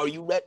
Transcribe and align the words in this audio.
Are 0.00 0.08
you 0.08 0.22
ready? 0.22 0.46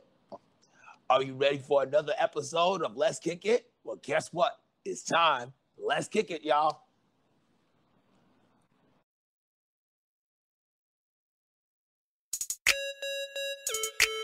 Are 1.08 1.22
you 1.22 1.34
ready 1.34 1.58
for 1.58 1.84
another 1.84 2.12
episode 2.18 2.82
of 2.82 2.96
Let's 2.96 3.20
Kick 3.20 3.44
It? 3.44 3.70
Well, 3.84 4.00
guess 4.02 4.32
what? 4.32 4.58
It's 4.84 5.04
time. 5.04 5.52
Let's 5.78 6.08
kick 6.08 6.32
it, 6.32 6.42
y'all. 6.42 6.80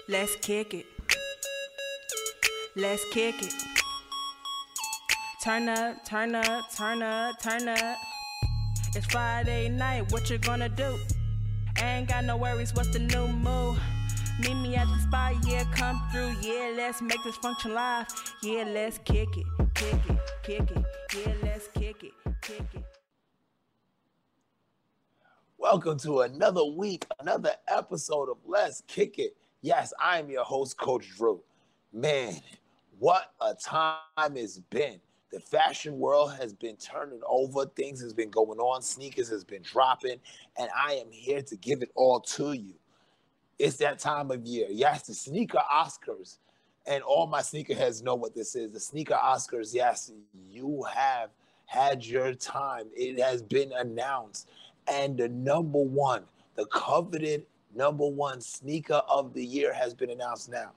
Let's 0.08 0.34
kick 0.34 0.74
it. 0.74 0.86
Let's 2.74 3.04
kick 3.12 3.40
it. 3.40 3.54
Turn 5.44 5.68
up, 5.68 6.04
turn 6.04 6.34
up, 6.34 6.74
turn 6.74 7.02
up, 7.04 7.40
turn 7.40 7.68
up. 7.68 7.98
It's 8.96 9.06
Friday 9.06 9.68
night, 9.68 10.10
what 10.10 10.28
you 10.28 10.38
gonna 10.38 10.68
do? 10.68 10.98
Ain't 11.80 12.08
got 12.08 12.24
no 12.24 12.36
worries, 12.36 12.74
what's 12.74 12.92
the 12.92 12.98
new 12.98 13.28
move? 13.28 13.78
Meet 14.40 14.54
me 14.54 14.74
at 14.74 14.88
the 14.88 14.98
spot, 15.00 15.34
yeah, 15.46 15.64
come 15.74 16.02
through, 16.10 16.34
yeah, 16.40 16.72
let's 16.74 17.02
make 17.02 17.22
this 17.22 17.36
function 17.36 17.74
live. 17.74 18.06
Yeah, 18.42 18.64
let's 18.72 18.96
kick 18.96 19.28
it, 19.36 19.44
kick 19.74 20.00
it, 20.08 20.18
kick 20.42 20.70
it, 20.70 20.84
yeah, 21.14 21.34
let's 21.42 21.68
kick 21.68 22.02
it, 22.04 22.12
kick 22.40 22.64
it. 22.72 22.84
Welcome 25.58 25.98
to 25.98 26.22
another 26.22 26.64
week, 26.64 27.04
another 27.18 27.52
episode 27.68 28.30
of 28.30 28.38
Let's 28.46 28.82
Kick 28.86 29.18
It. 29.18 29.36
Yes, 29.60 29.92
I 30.00 30.18
am 30.18 30.30
your 30.30 30.44
host, 30.44 30.78
Coach 30.78 31.06
Drew. 31.18 31.42
Man, 31.92 32.40
what 32.98 33.34
a 33.42 33.52
time 33.52 34.36
it's 34.36 34.58
been. 34.58 35.00
The 35.32 35.40
fashion 35.40 35.98
world 35.98 36.32
has 36.40 36.54
been 36.54 36.76
turning 36.76 37.20
over, 37.28 37.66
things 37.66 38.00
has 38.00 38.14
been 38.14 38.30
going 38.30 38.58
on, 38.58 38.80
sneakers 38.80 39.28
has 39.28 39.44
been 39.44 39.60
dropping, 39.60 40.18
and 40.58 40.70
I 40.74 40.94
am 40.94 41.10
here 41.10 41.42
to 41.42 41.56
give 41.56 41.82
it 41.82 41.90
all 41.94 42.20
to 42.20 42.54
you. 42.54 42.79
It's 43.60 43.76
that 43.76 43.98
time 43.98 44.30
of 44.30 44.46
year. 44.46 44.68
Yes, 44.70 45.02
the 45.02 45.12
sneaker 45.12 45.60
Oscars, 45.70 46.38
and 46.86 47.02
all 47.02 47.26
my 47.26 47.40
sneakerheads 47.40 48.02
know 48.02 48.14
what 48.14 48.34
this 48.34 48.56
is. 48.56 48.72
The 48.72 48.80
sneaker 48.80 49.18
Oscars, 49.22 49.74
yes, 49.74 50.10
you 50.48 50.82
have 50.90 51.28
had 51.66 52.02
your 52.02 52.32
time. 52.32 52.86
It 52.96 53.20
has 53.20 53.42
been 53.42 53.70
announced. 53.76 54.48
And 54.90 55.18
the 55.18 55.28
number 55.28 55.78
one, 55.78 56.24
the 56.56 56.64
coveted 56.66 57.44
number 57.76 58.06
one 58.06 58.40
sneaker 58.40 59.02
of 59.06 59.34
the 59.34 59.44
year 59.44 59.74
has 59.74 59.92
been 59.92 60.08
announced 60.08 60.50
now. 60.50 60.70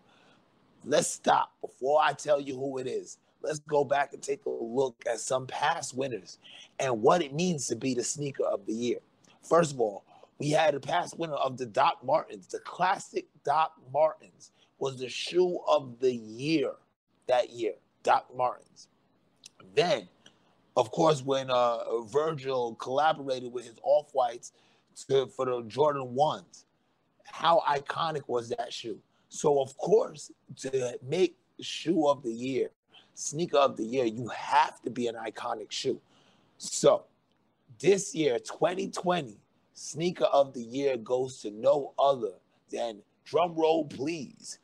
Let's 0.84 1.08
stop 1.08 1.54
before 1.62 2.02
I 2.04 2.12
tell 2.12 2.42
you 2.42 2.54
who 2.58 2.80
it 2.80 2.88
is. 2.88 3.18
Let's 3.42 3.60
go 3.60 3.86
back 3.86 4.12
and 4.12 4.22
take 4.22 4.46
a 4.46 4.50
look 4.50 5.02
at 5.10 5.22
some 5.22 5.48
past 5.48 5.96
winners 5.96 6.38
and 6.80 7.02
what 7.02 7.22
it 7.22 7.34
means 7.34 7.66
to 7.68 7.78
be 7.78 7.94
the 7.94 8.04
sneaker 8.04 8.44
of 8.44 8.66
the 8.66 8.74
year. 8.74 9.00
First 9.42 9.74
of 9.74 9.80
all, 9.80 10.04
we 10.44 10.50
had 10.50 10.76
a 10.76 10.80
past 10.80 11.18
winner 11.18 11.36
of 11.36 11.58
the 11.58 11.66
Doc 11.66 12.00
Martens. 12.04 12.48
The 12.48 12.60
classic 12.60 13.28
Doc 13.46 13.72
Martens 13.94 14.52
was 14.78 15.00
the 15.00 15.08
shoe 15.08 15.58
of 15.70 16.02
the 16.02 16.14
year 16.14 16.74
that 17.28 17.52
year, 17.52 17.76
Doc 18.04 18.28
Martens. 18.36 18.90
Then, 19.74 20.10
of 20.76 20.92
course, 20.92 21.22
when 21.24 21.50
uh, 21.50 22.02
Virgil 22.12 22.76
collaborated 22.76 23.54
with 23.54 23.64
his 23.64 23.78
Off 23.84 24.10
Whites 24.12 24.52
for 25.08 25.46
the 25.46 25.64
Jordan 25.66 26.14
1s, 26.14 26.66
how 27.24 27.64
iconic 27.66 28.24
was 28.28 28.50
that 28.50 28.74
shoe? 28.74 29.00
So, 29.30 29.62
of 29.62 29.78
course, 29.78 30.30
to 30.58 31.00
make 31.08 31.38
shoe 31.62 32.06
of 32.10 32.22
the 32.22 32.34
year, 32.34 32.72
sneaker 33.14 33.60
of 33.60 33.78
the 33.78 33.86
year, 33.86 34.04
you 34.04 34.28
have 34.28 34.82
to 34.82 34.90
be 34.90 35.08
an 35.08 35.16
iconic 35.16 35.72
shoe. 35.72 36.02
So, 36.58 37.06
this 37.80 38.14
year, 38.14 38.40
2020, 38.40 39.38
sneaker 39.74 40.26
of 40.26 40.54
the 40.54 40.62
year 40.62 40.98
goes 40.98 41.42
to 41.42 41.52
no 41.52 41.94
other 41.98 42.34
than 42.72 43.02
drum 43.26 43.56
roll, 43.56 43.86
please. 43.86 44.60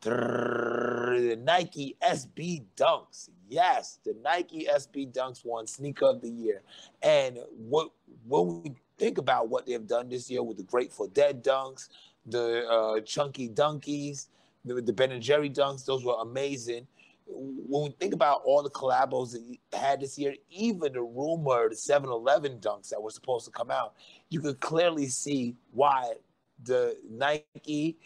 The 0.00 1.38
Nike 1.42 1.96
SB 2.02 2.64
Dunks. 2.76 3.30
Yes, 3.48 3.98
the 4.04 4.14
Nike 4.22 4.66
SB 4.70 5.12
Dunks 5.12 5.44
won 5.44 5.66
sneaker 5.66 6.06
of 6.06 6.20
the 6.20 6.30
year. 6.30 6.62
And 7.02 7.38
what 7.56 7.90
when 8.26 8.62
we 8.62 8.74
think 8.98 9.18
about 9.18 9.48
what 9.48 9.66
they've 9.66 9.86
done 9.86 10.08
this 10.08 10.30
year 10.30 10.42
with 10.42 10.56
the 10.56 10.62
Grateful 10.62 11.08
Dead 11.08 11.42
dunks, 11.42 11.88
the 12.26 12.66
uh, 12.66 13.00
Chunky 13.00 13.48
Dunkies, 13.48 14.28
the, 14.64 14.80
the 14.80 14.92
Ben 14.92 15.12
and 15.12 15.22
Jerry 15.22 15.48
dunks, 15.50 15.84
those 15.84 16.04
were 16.04 16.16
amazing. 16.20 16.86
When 17.26 17.84
we 17.84 17.90
think 17.98 18.14
about 18.14 18.42
all 18.44 18.62
the 18.62 18.70
collabos 18.70 19.32
that 19.32 19.42
you 19.42 19.56
had 19.72 20.00
this 20.00 20.18
year, 20.18 20.34
even 20.50 20.94
the 20.94 21.02
rumored 21.02 21.76
7 21.76 22.08
Eleven 22.08 22.58
dunks 22.58 22.88
that 22.88 23.02
were 23.02 23.10
supposed 23.10 23.44
to 23.44 23.50
come 23.50 23.70
out, 23.70 23.94
you 24.30 24.40
could 24.40 24.60
clearly 24.60 25.06
see 25.06 25.56
why 25.72 26.14
the 26.64 26.96
Nike 27.08 27.96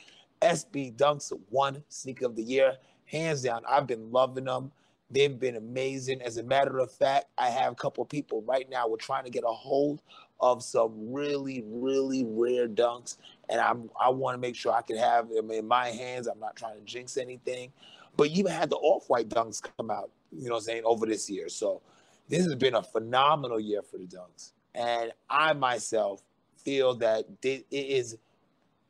SB 0.41 0.97
dunks 0.97 1.33
won 1.51 1.83
sneaker 1.89 2.27
of 2.27 2.37
the 2.37 2.43
year. 2.43 2.77
Hands 3.07 3.41
down, 3.41 3.63
I've 3.69 3.87
been 3.87 4.11
loving 4.11 4.45
them. 4.45 4.73
They've 5.11 5.39
been 5.39 5.57
amazing. 5.57 6.23
As 6.23 6.39
a 6.39 6.43
matter 6.43 6.79
of 6.79 6.91
fact, 6.91 7.27
I 7.37 7.51
have 7.51 7.73
a 7.73 7.77
couple 7.77 8.05
people 8.07 8.43
right 8.43 8.69
now. 8.71 8.89
We're 8.89 8.97
trying 8.97 9.25
to 9.25 9.31
get 9.31 9.45
a 9.45 9.53
hold 9.53 10.01
of 10.41 10.63
some 10.63 11.13
really, 11.13 11.63
really 11.67 12.25
rare 12.27 12.67
dunks, 12.67 13.19
and 13.49 13.61
I'm 13.61 13.91
I 14.01 14.09
want 14.09 14.35
to 14.35 14.39
make 14.39 14.57
sure 14.57 14.73
I 14.73 14.83
can 14.83 14.97
have 14.97 15.29
them 15.29 15.51
in 15.51 15.69
my 15.69 15.89
hands. 15.89 16.27
I'm 16.27 16.41
not 16.41 16.57
trying 16.57 16.79
to 16.79 16.85
jinx 16.85 17.17
anything, 17.17 17.73
but 18.17 18.31
you 18.31 18.41
even 18.41 18.53
had 18.53 18.71
the 18.71 18.77
off-white 18.77 19.29
dunks 19.29 19.63
come 19.77 19.91
out. 19.91 20.11
You 20.33 20.49
know, 20.49 20.55
what 20.55 20.61
I'm 20.61 20.65
saying 20.65 20.83
over 20.85 21.07
this 21.07 21.29
year. 21.29 21.49
So 21.49 21.83
this 22.29 22.45
has 22.45 22.55
been 22.55 22.75
a 22.75 22.83
phenomenal 22.83 23.61
year 23.61 23.83
for 23.83 23.99
the 23.99 24.07
dunks, 24.07 24.53
and 24.75 25.13
I 25.29 25.53
myself 25.53 26.23
feel 26.57 26.95
that 26.97 27.25
it 27.43 27.67
is 27.71 28.17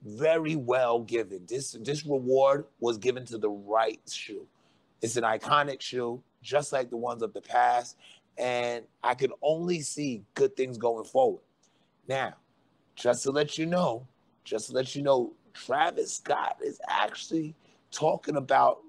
very 0.05 0.57
well 0.57 1.01
given. 1.01 1.47
This 1.49 1.73
this 1.81 2.05
reward 2.05 2.67
was 2.81 2.99
given 2.99 3.25
to 3.27 3.39
the 3.39 3.51
right 3.51 4.01
shoe. 4.11 4.47
It's 5.01 5.17
an 5.17 5.25
iconic 5.25 5.81
shoe, 5.81 6.23
just 6.43 6.73
like 6.73 6.91
the 6.91 6.97
ones 6.97 7.23
of 7.23 7.33
the 7.33 7.41
past, 7.41 7.97
and 8.39 8.85
I 9.03 9.15
can 9.15 9.33
only 9.43 9.81
see 9.81 10.23
good 10.35 10.57
things 10.57 10.79
going 10.79 11.05
forward. 11.05 11.43
Now, 12.09 12.35
just 12.95 13.23
to 13.25 13.31
let 13.31 13.59
you 13.59 13.67
know, 13.67 14.07
just 14.45 14.69
to 14.69 14.73
let 14.73 14.95
you 14.95 15.03
know, 15.03 15.33
Travis 15.55 16.15
Scott 16.17 16.59
is 16.63 16.81
actually 16.89 17.55
talking 17.91 18.37
about 18.37 18.81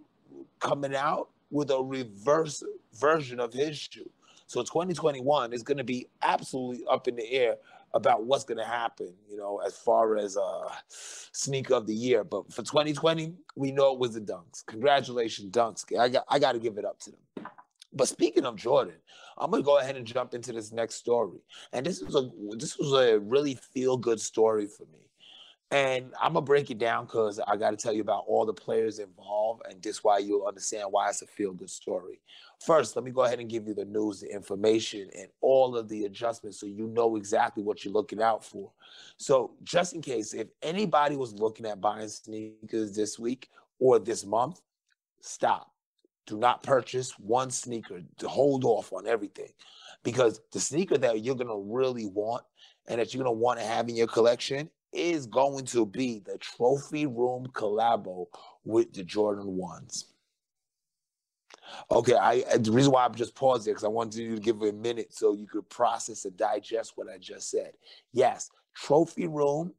coming 0.59 0.95
out 0.95 1.29
with 1.51 1.69
a 1.69 1.81
reverse 1.81 2.63
version 2.93 3.39
of 3.39 3.53
his 3.53 3.77
shoe. 3.77 4.09
So 4.53 4.61
2021 4.61 5.51
is 5.51 5.63
going 5.63 5.79
to 5.79 5.83
be 5.83 6.05
absolutely 6.21 6.85
up 6.85 7.07
in 7.07 7.15
the 7.15 7.27
air 7.31 7.55
about 7.95 8.25
what's 8.27 8.43
going 8.43 8.59
to 8.59 8.63
happen, 8.63 9.11
you 9.27 9.35
know, 9.35 9.59
as 9.65 9.75
far 9.75 10.15
as 10.15 10.37
uh 10.37 10.69
sneaker 10.89 11.73
of 11.73 11.87
the 11.87 11.95
year. 11.95 12.23
But 12.23 12.53
for 12.53 12.61
2020, 12.61 13.33
we 13.55 13.71
know 13.71 13.93
it 13.93 13.99
was 13.99 14.13
the 14.13 14.21
Dunks. 14.21 14.63
Congratulations, 14.67 15.49
Dunks. 15.49 15.97
I 15.97 16.07
got 16.07 16.25
I 16.29 16.37
got 16.37 16.51
to 16.51 16.59
give 16.59 16.77
it 16.77 16.85
up 16.85 16.99
to 16.99 17.09
them. 17.09 17.47
But 17.93 18.07
speaking 18.09 18.45
of 18.45 18.55
Jordan, 18.55 18.97
I'm 19.39 19.49
gonna 19.49 19.63
go 19.63 19.79
ahead 19.79 19.95
and 19.95 20.05
jump 20.05 20.35
into 20.35 20.53
this 20.53 20.71
next 20.71 20.95
story. 20.97 21.39
And 21.71 21.83
this 21.83 22.03
was 22.03 22.13
a 22.15 22.29
this 22.55 22.77
was 22.77 22.93
a 22.93 23.21
really 23.21 23.55
feel 23.55 23.97
good 23.97 24.21
story 24.21 24.67
for 24.67 24.83
me. 24.83 25.09
And 25.73 26.13
I'm 26.21 26.33
gonna 26.33 26.45
break 26.45 26.69
it 26.69 26.77
down 26.77 27.05
because 27.05 27.39
I 27.39 27.57
got 27.57 27.71
to 27.71 27.77
tell 27.77 27.93
you 27.93 28.03
about 28.03 28.25
all 28.27 28.45
the 28.45 28.53
players 28.53 28.99
involved, 28.99 29.63
and 29.67 29.81
this 29.81 30.03
why 30.03 30.19
you'll 30.19 30.45
understand 30.45 30.89
why 30.91 31.09
it's 31.09 31.23
a 31.23 31.25
feel 31.25 31.51
good 31.51 31.71
story. 31.71 32.21
First, 32.63 32.95
let 32.95 33.03
me 33.03 33.09
go 33.09 33.23
ahead 33.23 33.39
and 33.39 33.49
give 33.49 33.67
you 33.67 33.73
the 33.73 33.83
news, 33.83 34.19
the 34.19 34.31
information, 34.31 35.09
and 35.17 35.29
all 35.41 35.75
of 35.75 35.89
the 35.89 36.05
adjustments 36.05 36.59
so 36.59 36.67
you 36.67 36.85
know 36.85 37.15
exactly 37.15 37.63
what 37.63 37.83
you're 37.83 37.93
looking 37.93 38.21
out 38.21 38.45
for. 38.45 38.71
So, 39.17 39.55
just 39.63 39.95
in 39.95 40.03
case, 40.03 40.35
if 40.35 40.47
anybody 40.61 41.15
was 41.15 41.33
looking 41.33 41.65
at 41.65 41.81
buying 41.81 42.07
sneakers 42.07 42.95
this 42.95 43.17
week 43.17 43.49
or 43.79 43.97
this 43.97 44.27
month, 44.27 44.61
stop. 45.21 45.71
Do 46.27 46.37
not 46.37 46.61
purchase 46.61 47.17
one 47.17 47.49
sneaker. 47.49 48.01
Hold 48.23 48.63
off 48.63 48.93
on 48.93 49.07
everything, 49.07 49.49
because 50.03 50.39
the 50.51 50.59
sneaker 50.59 50.99
that 50.99 51.23
you're 51.23 51.33
gonna 51.33 51.57
really 51.57 52.05
want 52.05 52.43
and 52.87 53.01
that 53.01 53.11
you're 53.11 53.23
gonna 53.23 53.35
want 53.35 53.57
to 53.57 53.65
have 53.65 53.89
in 53.89 53.95
your 53.95 54.05
collection 54.05 54.69
is 54.93 55.25
going 55.25 55.65
to 55.65 55.85
be 55.85 56.19
the 56.19 56.37
trophy 56.37 57.05
room 57.05 57.47
collabo 57.53 58.27
with 58.63 58.93
the 58.93 59.03
Jordan 59.03 59.57
ones. 59.57 60.05
Okay, 61.91 62.15
I 62.15 62.43
the 62.57 62.71
reason 62.71 62.91
why 62.91 63.05
I'm 63.05 63.15
just 63.15 63.35
pausing 63.35 63.73
because 63.73 63.83
I 63.83 63.89
wanted 63.89 64.19
you 64.19 64.35
to 64.35 64.41
give 64.41 64.61
it 64.61 64.69
a 64.69 64.73
minute 64.73 65.13
so 65.13 65.33
you 65.33 65.47
could 65.47 65.69
process 65.69 66.25
and 66.25 66.35
digest 66.37 66.93
what 66.95 67.09
I 67.09 67.17
just 67.17 67.49
said. 67.49 67.73
Yes, 68.11 68.49
Trophy 68.75 69.27
Room 69.27 69.73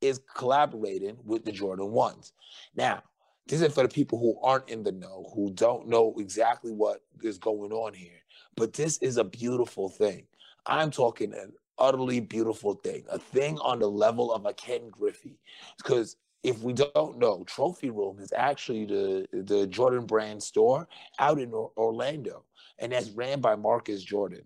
is 0.00 0.20
collaborating 0.34 1.16
with 1.24 1.44
the 1.44 1.52
Jordan 1.52 1.90
ones. 1.90 2.32
Now, 2.74 3.02
this 3.46 3.60
is 3.60 3.72
for 3.72 3.82
the 3.82 3.88
people 3.88 4.18
who 4.18 4.38
aren't 4.42 4.68
in 4.68 4.82
the 4.82 4.92
know, 4.92 5.30
who 5.34 5.52
don't 5.52 5.88
know 5.88 6.14
exactly 6.18 6.72
what 6.72 7.02
is 7.22 7.38
going 7.38 7.72
on 7.72 7.94
here. 7.94 8.20
But 8.56 8.72
this 8.72 8.98
is 8.98 9.16
a 9.16 9.24
beautiful 9.24 9.88
thing. 9.88 10.26
I'm 10.66 10.90
talking 10.90 11.32
an 11.32 11.52
utterly 11.78 12.20
beautiful 12.20 12.74
thing, 12.74 13.04
a 13.10 13.18
thing 13.18 13.58
on 13.58 13.78
the 13.78 13.88
level 13.88 14.32
of 14.32 14.46
a 14.46 14.52
Ken 14.52 14.88
Griffey. 14.90 15.38
Because 15.76 16.16
if 16.42 16.60
we 16.60 16.72
don't 16.72 17.18
know, 17.18 17.44
Trophy 17.44 17.90
Room 17.90 18.18
is 18.20 18.32
actually 18.36 18.84
the 18.84 19.26
the 19.32 19.66
Jordan 19.66 20.06
brand 20.06 20.42
store 20.42 20.88
out 21.18 21.38
in 21.38 21.52
Orlando, 21.52 22.44
and 22.78 22.92
that's 22.92 23.10
ran 23.10 23.40
by 23.40 23.56
Marcus 23.56 24.02
Jordan. 24.02 24.42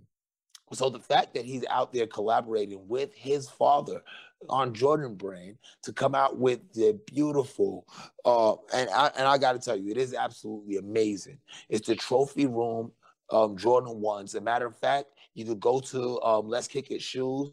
So 0.73 0.88
the 0.88 1.00
fact 1.00 1.35
that 1.35 1.44
he's 1.44 1.65
out 1.69 1.93
there 1.93 2.06
collaborating 2.06 2.87
with 2.87 3.12
his 3.15 3.49
father 3.49 4.03
on 4.49 4.73
Jordan 4.73 5.15
Brand 5.15 5.56
to 5.82 5.93
come 5.93 6.15
out 6.15 6.38
with 6.38 6.61
the 6.73 6.99
beautiful, 7.06 7.87
uh, 8.25 8.55
and 8.73 8.88
I 8.91 9.11
and 9.17 9.27
I 9.27 9.37
got 9.37 9.53
to 9.53 9.59
tell 9.59 9.77
you, 9.77 9.91
it 9.91 9.99
is 9.99 10.15
absolutely 10.15 10.77
amazing. 10.77 11.38
It's 11.69 11.88
the 11.88 11.97
trophy 11.97 12.47
room 12.47 12.93
um, 13.31 13.56
Jordan 13.56 14.00
ones. 14.00 14.35
As 14.35 14.41
a 14.41 14.44
matter 14.44 14.67
of 14.67 14.77
fact, 14.77 15.09
you 15.35 15.44
could 15.44 15.61
go 15.61 15.81
to 15.81 16.21
um, 16.23 16.49
Let's 16.49 16.69
Kick 16.69 16.91
It 16.91 17.03
Shoes, 17.03 17.53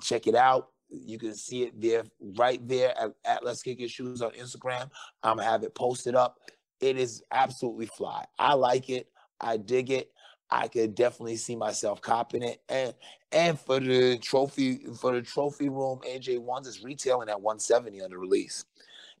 check 0.00 0.26
it 0.26 0.34
out. 0.34 0.68
You 0.88 1.18
can 1.18 1.34
see 1.34 1.64
it 1.64 1.80
there, 1.80 2.04
right 2.36 2.66
there 2.68 2.96
at, 2.98 3.12
at 3.24 3.44
Let's 3.44 3.62
Kick 3.62 3.80
It 3.80 3.90
Shoes 3.90 4.22
on 4.22 4.30
Instagram. 4.32 4.90
I'm 5.22 5.36
gonna 5.36 5.48
have 5.48 5.62
it 5.62 5.74
posted 5.74 6.14
up. 6.14 6.38
It 6.80 6.98
is 6.98 7.22
absolutely 7.30 7.86
fly. 7.86 8.24
I 8.38 8.54
like 8.54 8.90
it. 8.90 9.08
I 9.40 9.56
dig 9.56 9.90
it. 9.90 10.12
I 10.50 10.68
could 10.68 10.94
definitely 10.94 11.36
see 11.36 11.56
myself 11.56 12.02
copping 12.02 12.42
it. 12.42 12.60
And 12.68 12.94
and 13.32 13.58
for 13.58 13.80
the 13.80 14.18
trophy 14.18 14.84
for 15.00 15.12
the 15.14 15.22
trophy 15.22 15.70
room, 15.70 16.00
AJ 16.06 16.40
ones 16.40 16.66
is 16.66 16.84
retailing 16.84 17.30
at 17.30 17.40
170 17.40 18.02
on 18.02 18.10
the 18.10 18.18
release. 18.18 18.66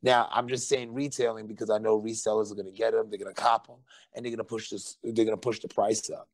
Now 0.02 0.28
I'm 0.30 0.46
just 0.46 0.68
saying 0.68 0.92
retailing 0.92 1.46
because 1.46 1.70
I 1.70 1.78
know 1.78 2.00
resellers 2.00 2.52
are 2.52 2.62
to 2.62 2.70
get 2.70 2.92
them, 2.92 3.08
they're 3.08 3.18
to 3.18 3.32
cop 3.32 3.66
them, 3.66 3.76
and 4.14 4.26
they're 4.26 4.36
to 4.36 4.44
push 4.44 4.68
this, 4.68 4.98
they're 5.02 5.24
to 5.24 5.36
push 5.36 5.60
the 5.60 5.68
price 5.68 6.10
up. 6.10 6.28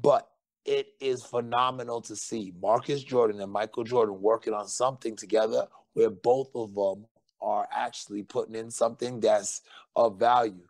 But 0.00 0.28
it 0.64 0.94
is 1.00 1.24
phenomenal 1.24 2.00
to 2.02 2.16
see 2.16 2.52
Marcus 2.60 3.02
Jordan 3.02 3.40
and 3.40 3.52
Michael 3.52 3.84
Jordan 3.84 4.20
working 4.20 4.54
on 4.54 4.68
something 4.68 5.16
together 5.16 5.66
where 5.94 6.10
both 6.10 6.50
of 6.54 6.74
them 6.74 7.06
are 7.40 7.68
actually 7.72 8.22
putting 8.22 8.54
in 8.54 8.70
something 8.70 9.20
that's 9.20 9.62
of 9.96 10.18
value 10.18 10.62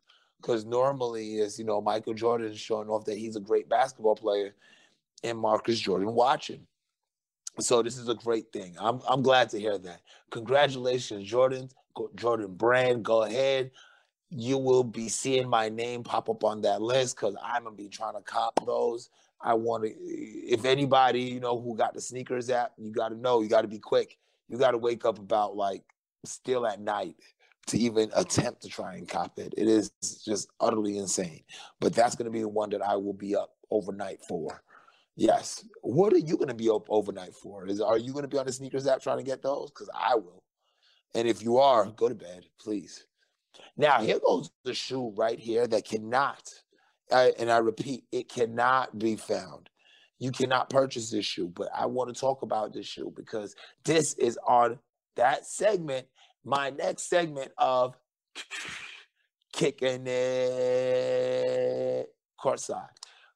because 0.43 0.65
normally 0.65 1.37
is 1.37 1.59
you 1.59 1.65
know 1.65 1.81
Michael 1.81 2.15
Jordan 2.15 2.55
showing 2.55 2.89
off 2.89 3.05
that 3.05 3.19
he's 3.19 3.37
a 3.37 3.41
great 3.41 3.69
basketball 3.69 4.17
player, 4.17 4.55
and 5.23 5.39
Marcus 5.39 5.79
Jordan 5.79 6.13
watching. 6.15 6.67
So 7.61 7.83
this 7.83 7.99
is 7.99 8.09
a 8.09 8.15
great 8.15 8.53
thing. 8.53 8.75
I'm 8.79 9.01
I'm 9.09 9.23
glad 9.23 9.51
to 9.51 9.61
hear 9.61 9.79
that. 9.79 10.01
Congratulations, 10.31 11.29
Jordan. 11.29 11.69
Jordan 12.17 12.55
Brand. 12.55 13.05
Go 13.05 13.23
ahead. 13.23 13.71
You 14.31 14.57
will 14.57 14.85
be 14.85 15.09
seeing 15.11 15.49
my 15.49 15.69
name 15.69 16.03
pop 16.03 16.31
up 16.31 16.43
on 16.43 16.63
that 16.63 16.81
list 16.81 17.17
because 17.17 17.37
I'm 17.43 17.65
gonna 17.65 17.77
be 17.77 17.89
trying 17.89 18.15
to 18.15 18.23
cop 18.23 18.65
those. 18.67 19.11
I 19.43 19.55
want 19.55 19.85
to. 19.85 19.91
If 19.91 20.65
anybody 20.65 21.23
you 21.23 21.41
know 21.41 21.61
who 21.61 21.77
got 21.77 21.95
the 21.95 22.01
sneakers 22.01 22.51
app, 22.51 22.73
you 22.79 22.93
got 22.93 23.09
to 23.09 23.17
know. 23.17 23.43
You 23.43 23.49
got 23.49 23.63
to 23.63 23.69
be 23.69 23.79
quick. 23.79 24.17
You 24.49 24.59
got 24.59 24.73
to 24.73 24.79
wake 24.79 25.05
up 25.05 25.19
about 25.19 25.57
like 25.57 25.83
still 26.25 26.67
at 26.67 26.81
night 26.81 27.17
to 27.69 27.79
even 27.79 28.11
attempt 28.15 28.63
to 28.63 28.69
try 28.69 28.95
and 28.95 29.09
cop 29.09 29.39
it. 29.39 29.55
It 29.57 29.69
is 29.69 29.91
just 30.25 30.49
utterly 30.61 30.99
insane. 30.99 31.43
But 31.81 31.95
that's 31.95 32.15
going 32.15 32.27
to 32.27 32.31
be 32.31 32.41
the 32.41 32.49
one 32.49 32.71
that 32.71 32.83
I 32.83 32.97
will 32.97 33.13
be 33.13 33.37
up 33.37 33.51
overnight 33.71 34.21
for. 34.29 34.63
Yes. 35.17 35.65
What 35.83 36.13
are 36.13 36.19
you 36.19 36.37
going 36.37 36.49
to 36.49 36.55
be 36.55 36.71
up 36.71 36.87
overnight 36.89 37.35
for? 37.35 37.67
Is 37.67 37.81
are 37.81 37.99
you 37.99 38.13
going 38.13 38.25
to 38.25 38.29
be 38.29 38.39
on 38.39 38.47
the 38.47 38.53
sneakers 38.53 38.87
app 38.87 39.03
trying 39.03 39.19
to 39.19 39.25
get 39.25 39.43
those? 39.43 39.71
Because 39.71 39.91
I 39.95 40.15
will. 40.17 40.43
And 41.15 41.29
if 41.29 41.43
you 41.43 41.59
are, 41.59 41.87
go 41.87 42.09
to 42.09 42.15
bed, 42.15 42.47
please. 42.59 43.07
Now 43.77 44.01
here 44.01 44.19
goes 44.25 44.51
the 44.65 44.75
shoe 44.75 45.13
right 45.17 45.39
here 45.39 45.67
that 45.67 45.85
cannot, 45.85 46.49
I, 47.13 47.33
and 47.39 47.51
I 47.51 47.59
repeat, 47.59 48.05
it 48.13 48.29
cannot 48.29 48.99
be 48.99 49.17
found. 49.17 49.69
You 50.19 50.31
cannot 50.31 50.71
purchase 50.71 51.11
this 51.11 51.27
shoe, 51.27 51.49
but 51.49 51.69
I 51.75 51.87
want 51.87 52.15
to 52.15 52.21
talk 52.21 52.43
about 52.43 52.73
this 52.73 52.87
shoe 52.87 53.13
because 53.15 53.57
this 53.85 54.15
is 54.15 54.39
on 54.47 54.79
that 55.17 55.47
segment 55.47 56.07
my 56.45 56.71
next 56.71 57.09
segment 57.09 57.53
of 57.59 57.97
kicking 59.53 60.07
it 60.07 62.09
courtside. 62.41 62.89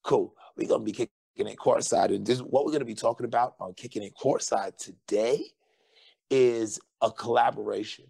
Cool. 0.03 0.35
We're 0.57 0.69
gonna 0.69 0.85
be 0.85 0.93
kicking 0.93 1.11
it 1.37 1.57
courtside, 1.57 2.15
and 2.15 2.27
this 2.27 2.41
what 2.41 2.65
we're 2.65 2.73
gonna 2.73 2.85
be 2.85 2.95
talking 2.95 3.27
about 3.27 3.55
on 3.61 3.75
kicking 3.75 4.03
it 4.03 4.15
courtside 4.21 4.77
today 4.77 5.45
is 6.31 6.81
a 7.01 7.11
collaboration. 7.11 8.07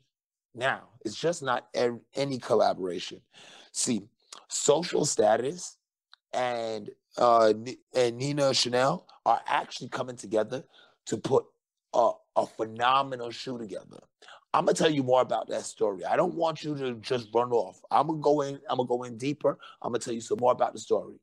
Now, 0.54 0.88
it's 1.04 1.16
just 1.16 1.42
not 1.42 1.66
any 2.14 2.38
collaboration. 2.38 3.20
See, 3.72 4.02
social 4.48 5.04
status 5.04 5.76
and 6.32 6.90
uh, 7.18 7.52
and 7.94 8.18
Nina 8.18 8.52
Chanel 8.52 9.06
are 9.24 9.40
actually 9.46 9.88
coming 9.88 10.16
together 10.16 10.64
to 11.06 11.16
put 11.16 11.46
a, 11.94 12.10
a 12.36 12.46
phenomenal 12.46 13.30
shoe 13.30 13.58
together. 13.58 13.98
I'm 14.52 14.64
gonna 14.64 14.74
tell 14.74 14.90
you 14.90 15.02
more 15.02 15.20
about 15.20 15.48
that 15.48 15.64
story. 15.64 16.04
I 16.04 16.16
don't 16.16 16.34
want 16.34 16.62
you 16.62 16.76
to 16.76 16.94
just 16.94 17.28
run 17.34 17.52
off. 17.52 17.80
I'm 17.90 18.06
gonna 18.06 18.20
go 18.20 18.42
in. 18.42 18.60
I'm 18.68 18.76
gonna 18.76 18.88
go 18.88 19.02
in 19.02 19.18
deeper. 19.18 19.58
I'm 19.82 19.92
gonna 19.92 19.98
tell 19.98 20.14
you 20.14 20.20
some 20.20 20.38
more 20.40 20.52
about 20.52 20.72
the 20.72 20.78
story. 20.78 21.16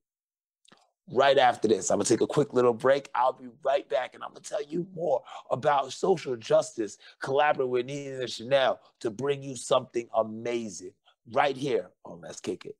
Right 1.11 1.37
after 1.37 1.67
this, 1.67 1.89
I'm 1.89 1.97
gonna 1.97 2.05
take 2.05 2.21
a 2.21 2.27
quick 2.27 2.53
little 2.53 2.73
break. 2.73 3.09
I'll 3.13 3.33
be 3.33 3.47
right 3.63 3.87
back, 3.89 4.13
and 4.13 4.23
I'm 4.23 4.29
gonna 4.29 4.41
tell 4.41 4.63
you 4.63 4.87
more 4.93 5.21
about 5.51 5.93
social 5.93 6.35
justice. 6.35 6.97
Collaborate 7.21 7.69
with 7.69 7.85
Nina 7.85 8.27
Chanel 8.27 8.79
to 8.99 9.09
bring 9.09 9.43
you 9.43 9.55
something 9.55 10.07
amazing 10.13 10.93
right 11.31 11.57
here 11.57 11.89
on 12.05 12.21
Let's 12.21 12.39
Kick 12.39 12.65
It. 12.65 12.75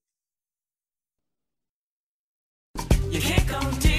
You 3.33 3.39
can't 3.45 3.92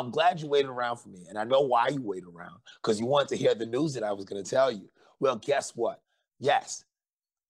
I'm 0.00 0.10
glad 0.10 0.40
you 0.40 0.48
waited 0.48 0.70
around 0.70 0.96
for 0.96 1.10
me. 1.10 1.26
And 1.28 1.38
I 1.38 1.44
know 1.44 1.60
why 1.60 1.88
you 1.88 2.00
waited 2.02 2.28
around 2.34 2.56
because 2.82 2.98
you 2.98 3.06
wanted 3.06 3.28
to 3.28 3.36
hear 3.36 3.54
the 3.54 3.66
news 3.66 3.92
that 3.94 4.02
I 4.02 4.12
was 4.12 4.24
going 4.24 4.42
to 4.42 4.50
tell 4.50 4.72
you. 4.72 4.88
Well, 5.20 5.36
guess 5.36 5.76
what? 5.76 6.00
Yes, 6.38 6.84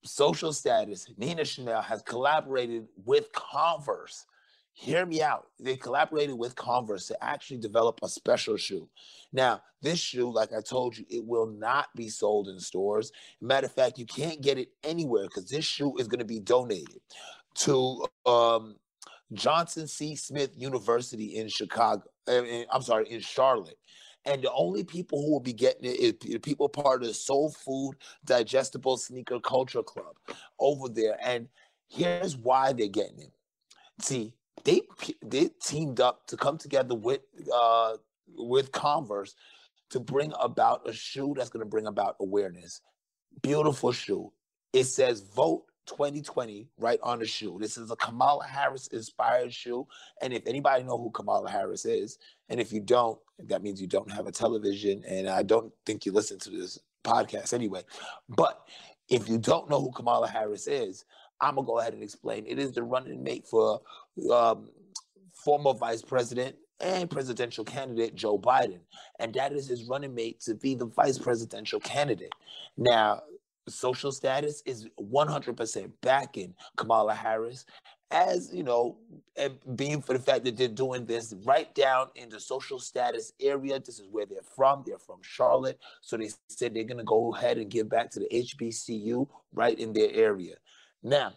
social 0.03 0.53
status, 0.53 1.07
Nina 1.17 1.45
Chanel 1.45 1.81
has 1.81 2.03
collaborated 2.03 2.89
with 3.05 3.33
Converse. 3.33 4.27
Hear 4.73 5.07
me 5.07 5.23
out. 5.23 5.47
They 5.61 5.77
collaborated 5.77 6.37
with 6.37 6.57
Converse 6.57 7.07
to 7.09 7.25
actually 7.25 7.59
develop 7.59 8.01
a 8.03 8.09
special 8.09 8.57
shoe. 8.57 8.89
Now, 9.33 9.61
this 9.83 10.01
shoe, 10.01 10.33
like 10.33 10.53
I 10.53 10.61
told 10.61 10.97
you, 10.97 11.05
it 11.09 11.25
will 11.25 11.47
not 11.47 11.89
be 11.95 12.09
sold 12.09 12.49
in 12.49 12.59
stores. 12.59 13.13
Matter 13.41 13.67
of 13.67 13.73
fact, 13.73 13.99
you 13.99 14.07
can't 14.07 14.41
get 14.41 14.59
it 14.59 14.71
anywhere 14.83 15.25
because 15.25 15.49
this 15.49 15.65
shoe 15.65 15.97
is 15.99 16.09
going 16.09 16.19
to 16.19 16.25
be 16.25 16.41
donated 16.41 17.01
to 17.57 18.05
um, 18.27 18.77
Johnson 19.33 19.87
C. 19.87 20.17
Smith 20.17 20.51
University 20.57 21.37
in 21.37 21.49
Chicago. 21.49 22.03
I'm 22.73 22.83
sorry, 22.83 23.11
in 23.11 23.21
Charlotte. 23.21 23.79
And 24.27 24.43
the 24.43 24.53
only 24.53 24.85
people 24.85 25.23
who 25.23 25.33
will 25.33 25.41
be 25.41 25.53
getting 25.55 25.85
it 25.85 26.23
is 26.25 26.39
people 26.43 26.69
part 26.69 27.03
of 27.03 27.09
the 27.09 27.15
Soul 27.15 27.51
Food 27.53 27.97
Digestible 28.25 28.99
Sneaker 28.99 29.41
Culture 29.41 29.83
Club 29.83 30.15
over 30.59 30.89
there. 30.89 31.17
And 31.23 31.49
here's 31.89 32.37
why 32.37 32.73
they're 32.73 32.89
getting 32.89 33.21
it. 33.21 33.33
See, 34.01 34.35
they 34.65 34.83
they 35.25 35.49
teamed 35.63 36.01
up 36.01 36.27
to 36.27 36.37
come 36.37 36.59
together 36.59 36.95
with 36.95 37.21
uh, 37.53 37.97
with 38.37 38.73
Converse 38.73 39.35
to 39.91 40.01
bring 40.01 40.33
about 40.41 40.89
a 40.89 40.93
shoe 40.93 41.35
that's 41.37 41.51
going 41.51 41.65
to 41.65 41.71
bring 41.71 41.87
about 41.87 42.17
awareness. 42.21 42.81
Beautiful 43.43 43.93
shoe. 43.93 44.33
It 44.73 44.85
says 44.85 45.23
vote 45.35 45.65
2020 45.91 46.69
right 46.79 46.99
on 47.03 47.19
the 47.19 47.27
shoe. 47.27 47.59
This 47.61 47.77
is 47.77 47.91
a 47.91 47.97
Kamala 47.97 48.47
Harris 48.47 48.87
inspired 48.89 49.53
shoe. 49.53 49.87
And 50.23 50.33
if 50.33 50.47
anybody 50.47 50.85
know 50.85 50.97
who 50.97 51.11
Kamala 51.11 51.51
Harris 51.51 51.85
is, 51.85 52.19
and 52.49 52.61
if 52.61 52.73
you 52.73 52.81
don't, 52.81 53.19
that 53.47 53.63
means 53.63 53.81
you 53.81 53.87
don't 53.87 54.11
have 54.11 54.27
a 54.27 54.33
television. 54.33 55.03
And 55.07 55.29
I 55.29 55.43
don't 55.43 55.73
think 55.85 56.07
you 56.07 56.13
listen 56.13 56.39
to 56.41 56.51
this 56.51 56.79
podcast 57.05 57.53
anyway. 57.53 57.83
But 58.29 58.63
if 59.09 59.29
you 59.29 59.39
don't 59.39 59.69
know 59.69 59.81
who 59.81 59.91
Kamala 59.91 60.29
Harris 60.29 60.67
is, 60.67 61.05
I'm 61.41 61.57
gonna 61.57 61.67
go 61.67 61.79
ahead 61.79 61.95
and 61.95 62.03
explain. 62.03 62.45
It 62.47 62.59
is 62.59 62.73
the 62.73 62.83
running 62.83 63.23
mate 63.23 63.47
for 63.47 63.81
um, 64.33 64.69
former 65.35 65.75
Vice 65.75 66.03
President 66.03 66.57
and 66.81 67.11
presidential 67.11 67.65
candidate 67.65 68.15
Joe 68.15 68.39
Biden. 68.39 68.81
And 69.19 69.35
that 69.35 69.53
is 69.53 69.69
his 69.69 69.85
running 69.85 70.15
mate 70.15 70.41
to 70.43 70.55
be 70.55 70.75
the 70.75 70.87
vice 70.87 71.19
presidential 71.19 71.81
candidate. 71.81 72.33
Now, 72.77 73.23
social 73.69 74.13
status 74.13 74.63
is 74.67 74.89
100% 75.01 75.91
backing 76.03 76.55
Kamala 76.77 77.15
Harris 77.15 77.65
as 78.11 78.53
you 78.53 78.65
know, 78.65 78.97
being 79.77 80.03
for 80.03 80.15
the 80.15 80.19
fact 80.19 80.45
that 80.45 80.57
they're 80.57 80.69
doing 80.69 81.07
this 81.07 81.33
right 81.45 81.73
down 81.75 82.09
in 82.17 82.29
the 82.29 82.41
social 82.41 82.81
status 82.81 83.33
area. 83.41 83.79
This 83.79 84.01
is 84.01 84.09
where 84.11 84.27
they're 84.27 84.43
from. 84.43 84.83
They're 84.85 84.99
from 84.99 85.21
Charlotte. 85.23 85.79
So 86.01 86.17
they 86.17 86.31
said 86.49 86.75
they're 86.75 86.85
going 86.85 86.99
to 86.99 87.05
go 87.05 87.35
ahead 87.35 87.59
and 87.59 87.71
give 87.71 87.89
back 87.89 88.11
to 88.11 88.21
the 88.21 88.29
HBCU 88.33 89.29
right 89.53 89.79
in 89.79 89.93
their 89.93 90.11
area. 90.13 90.57
Now, 91.03 91.35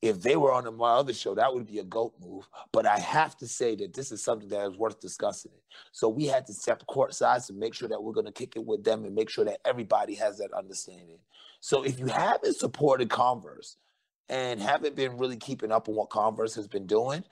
if 0.00 0.22
they 0.22 0.36
were 0.36 0.52
on 0.52 0.76
my 0.76 0.92
other 0.92 1.12
show, 1.12 1.34
that 1.34 1.52
would 1.52 1.66
be 1.66 1.78
a 1.78 1.84
goat 1.84 2.14
move. 2.20 2.48
But 2.72 2.86
I 2.86 2.98
have 2.98 3.36
to 3.38 3.48
say 3.48 3.74
that 3.76 3.94
this 3.94 4.12
is 4.12 4.22
something 4.22 4.48
that 4.48 4.66
is 4.68 4.76
worth 4.76 5.00
discussing. 5.00 5.52
So 5.92 6.08
we 6.08 6.26
had 6.26 6.46
to 6.46 6.52
step 6.52 6.86
court 6.86 7.14
sides 7.14 7.46
to 7.48 7.52
make 7.52 7.74
sure 7.74 7.88
that 7.88 8.02
we're 8.02 8.12
going 8.12 8.26
to 8.26 8.32
kick 8.32 8.54
it 8.54 8.64
with 8.64 8.84
them 8.84 9.04
and 9.04 9.14
make 9.14 9.28
sure 9.28 9.44
that 9.44 9.60
everybody 9.64 10.14
has 10.14 10.38
that 10.38 10.52
understanding. 10.52 11.18
So 11.60 11.82
if 11.82 11.98
you 11.98 12.06
haven't 12.06 12.56
supported 12.56 13.10
Converse, 13.10 13.76
and 14.28 14.60
haven't 14.60 14.94
been 14.94 15.16
really 15.16 15.36
keeping 15.36 15.72
up 15.72 15.88
on 15.88 15.94
what 15.94 16.10
Converse 16.10 16.54
has 16.54 16.68
been 16.68 16.86
doing, 16.86 17.24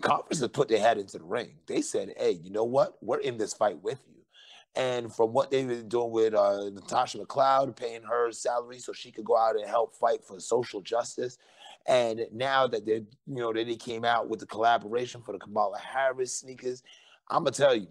Converse 0.00 0.40
has 0.40 0.48
put 0.48 0.68
their 0.68 0.78
head 0.78 0.98
into 0.98 1.18
the 1.18 1.24
ring. 1.24 1.54
They 1.66 1.82
said, 1.82 2.14
hey, 2.16 2.32
you 2.32 2.50
know 2.50 2.64
what? 2.64 2.96
We're 3.00 3.18
in 3.18 3.38
this 3.38 3.54
fight 3.54 3.82
with 3.82 3.98
you. 4.08 4.22
And 4.74 5.12
from 5.12 5.32
what 5.32 5.50
they've 5.50 5.66
been 5.66 5.88
doing 5.88 6.10
with 6.10 6.34
uh, 6.34 6.68
Natasha 6.70 7.18
McLeod, 7.18 7.76
paying 7.76 8.02
her 8.02 8.30
salary 8.30 8.78
so 8.78 8.92
she 8.92 9.10
could 9.10 9.24
go 9.24 9.36
out 9.36 9.56
and 9.56 9.66
help 9.66 9.94
fight 9.94 10.22
for 10.22 10.38
social 10.38 10.82
justice. 10.82 11.38
And 11.88 12.26
now 12.32 12.66
that 12.66 12.84
they, 12.84 12.94
you 12.94 13.06
know, 13.26 13.52
that 13.52 13.66
they 13.66 13.76
came 13.76 14.04
out 14.04 14.28
with 14.28 14.40
the 14.40 14.46
collaboration 14.46 15.22
for 15.22 15.32
the 15.32 15.38
Kamala 15.38 15.78
Harris 15.78 16.38
sneakers, 16.38 16.82
I'm 17.30 17.44
gonna 17.44 17.52
tell 17.52 17.74
you, 17.74 17.88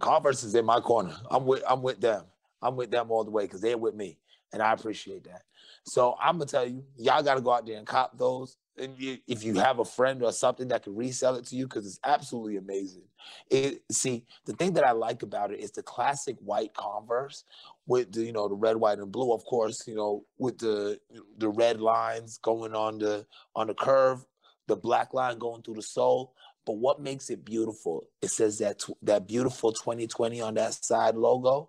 Converse 0.00 0.42
is 0.42 0.54
in 0.54 0.64
my 0.64 0.80
corner. 0.80 1.14
I'm 1.30 1.46
with, 1.46 1.62
I'm 1.68 1.82
with 1.82 2.00
them. 2.00 2.24
I'm 2.62 2.76
with 2.76 2.90
them 2.90 3.10
all 3.10 3.24
the 3.24 3.30
way 3.30 3.44
because 3.44 3.60
they're 3.60 3.78
with 3.78 3.94
me, 3.94 4.18
and 4.52 4.62
I 4.62 4.72
appreciate 4.72 5.24
that. 5.24 5.42
So 5.84 6.16
I'm 6.20 6.36
gonna 6.36 6.46
tell 6.46 6.66
you, 6.66 6.84
y'all 6.96 7.22
got 7.22 7.34
to 7.34 7.40
go 7.40 7.52
out 7.52 7.66
there 7.66 7.78
and 7.78 7.86
cop 7.86 8.16
those. 8.18 8.56
And 8.78 8.98
you, 8.98 9.18
if 9.26 9.44
you 9.44 9.54
have 9.56 9.80
a 9.80 9.84
friend 9.84 10.22
or 10.22 10.32
something 10.32 10.68
that 10.68 10.84
can 10.84 10.96
resell 10.96 11.36
it 11.36 11.44
to 11.46 11.56
you, 11.56 11.66
because 11.66 11.86
it's 11.86 12.00
absolutely 12.04 12.56
amazing. 12.56 13.02
It 13.50 13.82
see 13.90 14.24
the 14.46 14.54
thing 14.54 14.72
that 14.74 14.84
I 14.84 14.92
like 14.92 15.22
about 15.22 15.52
it 15.52 15.60
is 15.60 15.72
the 15.72 15.82
classic 15.82 16.36
white 16.40 16.72
Converse 16.72 17.44
with 17.86 18.12
the 18.12 18.24
you 18.24 18.32
know 18.32 18.48
the 18.48 18.54
red, 18.54 18.76
white, 18.76 18.98
and 18.98 19.12
blue. 19.12 19.32
Of 19.32 19.44
course, 19.44 19.86
you 19.86 19.94
know 19.94 20.24
with 20.38 20.58
the 20.58 20.98
the 21.36 21.50
red 21.50 21.80
lines 21.80 22.38
going 22.38 22.74
on 22.74 22.98
the 22.98 23.26
on 23.54 23.66
the 23.66 23.74
curve, 23.74 24.24
the 24.68 24.76
black 24.76 25.12
line 25.12 25.38
going 25.38 25.62
through 25.62 25.74
the 25.74 25.82
sole. 25.82 26.34
But 26.64 26.76
what 26.78 27.00
makes 27.00 27.28
it 27.28 27.44
beautiful? 27.44 28.04
It 28.22 28.30
says 28.30 28.58
that 28.58 28.82
that 29.02 29.28
beautiful 29.28 29.72
2020 29.72 30.40
on 30.40 30.54
that 30.54 30.74
side 30.74 31.14
logo. 31.16 31.68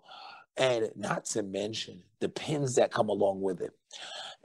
And 0.56 0.90
not 0.94 1.24
to 1.26 1.42
mention 1.42 2.04
the 2.20 2.28
pins 2.28 2.76
that 2.76 2.92
come 2.92 3.08
along 3.08 3.40
with 3.40 3.60
it. 3.60 3.72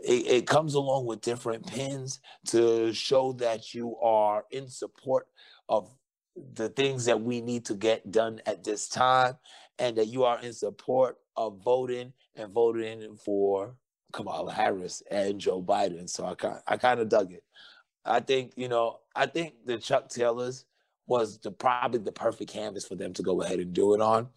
It. 0.03 0.27
It 0.27 0.48
comes 0.48 0.74
along 0.74 1.06
with 1.06 1.22
different 1.22 1.65
pins 1.65 2.20
to 2.48 2.94
show 2.94 3.34
that 3.34 3.74
you 3.74 3.98
are 3.98 4.46
in 4.51 4.70
support 4.70 5.27
of 5.68 5.89
the 6.53 6.70
things 6.70 7.06
that 7.06 7.22
we 7.22 7.41
need 7.41 7.65
to 7.65 7.74
get 7.74 8.12
done 8.12 8.41
at 8.46 8.63
this 8.63 8.88
time 8.88 9.36
and 9.77 9.98
that 9.98 10.08
you 10.08 10.24
are 10.24 10.39
in 10.41 10.53
support 10.53 11.18
of 11.36 11.62
voting 11.63 12.13
and 12.36 12.51
voting 12.51 13.15
for 13.18 13.75
Kamala 14.13 14.53
Harris 14.53 15.03
and 15.12 15.39
Joe 15.39 15.62
Biden. 15.62 16.10
So 16.10 16.25
I 16.25 16.36
kind 16.36 16.60
I 16.68 16.77
kind 16.77 17.00
of 17.00 17.10
dug 17.10 17.34
it. 17.34 17.44
I 18.06 18.20
think, 18.20 18.53
you 18.56 18.68
know, 18.68 19.00
I 19.15 19.25
think 19.25 19.53
the 19.65 19.77
Chuck 19.77 20.10
Taylors 20.10 20.65
was 21.08 21.39
the 21.39 21.51
probably 21.51 22.00
the 22.00 22.12
perfect 22.12 22.51
canvas 22.51 22.86
for 22.86 22.96
them 22.96 23.13
to 23.13 23.24
go 23.24 23.41
ahead 23.41 23.60
and 23.60 23.74
do 23.74 23.94
it 23.94 24.01
on. 24.01 24.29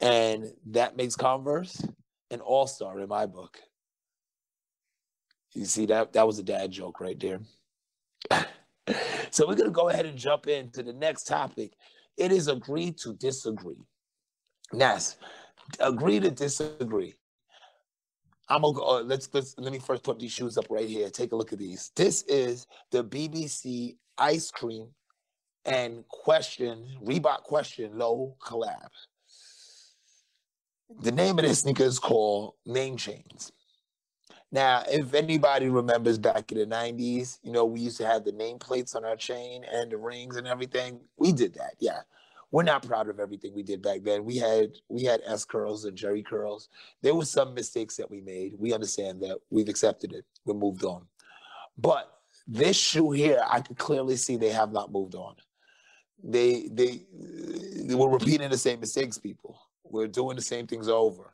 And 0.00 0.52
that 0.66 0.96
makes 0.96 1.16
Converse 1.16 1.82
an 2.30 2.40
all-star 2.40 3.00
in 3.00 3.08
my 3.08 3.26
book. 3.26 3.58
You 5.58 5.64
see 5.64 5.86
that 5.86 6.12
that 6.12 6.24
was 6.24 6.38
a 6.38 6.44
dad 6.44 6.70
joke 6.70 7.00
right 7.00 7.18
there. 7.18 7.40
so 9.32 9.48
we're 9.48 9.56
gonna 9.56 9.70
go 9.70 9.88
ahead 9.88 10.06
and 10.06 10.16
jump 10.16 10.46
into 10.46 10.84
the 10.84 10.92
next 10.92 11.24
topic. 11.24 11.72
It 12.16 12.30
is 12.30 12.46
agree 12.46 12.92
to 13.02 13.14
disagree. 13.14 13.82
Yes, 14.72 15.16
agree 15.80 16.20
to 16.20 16.30
disagree. 16.30 17.16
I'm 18.48 18.62
gonna 18.62 18.72
go. 18.72 18.98
Uh, 18.98 19.02
let's 19.02 19.28
let's 19.32 19.56
let 19.58 19.72
me 19.72 19.80
first 19.80 20.04
put 20.04 20.20
these 20.20 20.30
shoes 20.30 20.56
up 20.56 20.66
right 20.70 20.88
here. 20.88 21.10
Take 21.10 21.32
a 21.32 21.36
look 21.36 21.52
at 21.52 21.58
these. 21.58 21.90
This 21.96 22.22
is 22.28 22.68
the 22.92 23.02
BBC 23.02 23.96
ice 24.16 24.52
cream 24.52 24.86
and 25.64 26.06
question 26.06 26.86
Reebok 27.02 27.42
question 27.42 27.98
low 27.98 28.36
collab. 28.40 28.90
The 31.00 31.10
name 31.10 31.36
of 31.40 31.44
this 31.44 31.60
sneaker 31.60 31.82
is 31.82 31.98
called 31.98 32.54
Name 32.64 32.96
Chains. 32.96 33.50
Now, 34.50 34.82
if 34.88 35.12
anybody 35.14 35.68
remembers 35.68 36.18
back 36.18 36.50
in 36.52 36.58
the 36.58 36.66
90s, 36.66 37.38
you 37.42 37.52
know, 37.52 37.64
we 37.64 37.80
used 37.80 37.98
to 37.98 38.06
have 38.06 38.24
the 38.24 38.32
nameplates 38.32 38.96
on 38.96 39.04
our 39.04 39.16
chain 39.16 39.64
and 39.70 39.90
the 39.90 39.98
rings 39.98 40.36
and 40.36 40.46
everything. 40.46 41.00
We 41.16 41.32
did 41.32 41.54
that, 41.54 41.74
yeah. 41.78 42.00
We're 42.50 42.62
not 42.62 42.86
proud 42.86 43.10
of 43.10 43.20
everything 43.20 43.52
we 43.54 43.62
did 43.62 43.82
back 43.82 44.04
then. 44.04 44.24
We 44.24 44.38
had 44.38 44.70
we 44.88 45.04
had 45.04 45.20
S 45.26 45.44
curls 45.44 45.84
and 45.84 45.98
Jheri 45.98 46.24
curls. 46.24 46.70
There 47.02 47.14
were 47.14 47.26
some 47.26 47.52
mistakes 47.52 47.96
that 47.96 48.10
we 48.10 48.22
made. 48.22 48.54
We 48.58 48.72
understand 48.72 49.20
that. 49.20 49.36
We've 49.50 49.68
accepted 49.68 50.14
it. 50.14 50.24
We 50.46 50.54
moved 50.54 50.82
on. 50.82 51.06
But 51.76 52.10
this 52.46 52.74
shoe 52.74 53.10
here, 53.10 53.42
I 53.46 53.60
could 53.60 53.76
clearly 53.76 54.16
see 54.16 54.38
they 54.38 54.48
have 54.48 54.72
not 54.72 54.90
moved 54.90 55.14
on 55.14 55.34
they 56.22 56.68
they 56.72 57.06
they 57.84 57.94
were 57.94 58.08
repeating 58.08 58.50
the 58.50 58.58
same 58.58 58.80
mistakes 58.80 59.18
people 59.18 59.58
we're 59.84 60.08
doing 60.08 60.36
the 60.36 60.42
same 60.42 60.66
things 60.66 60.88
over 60.88 61.32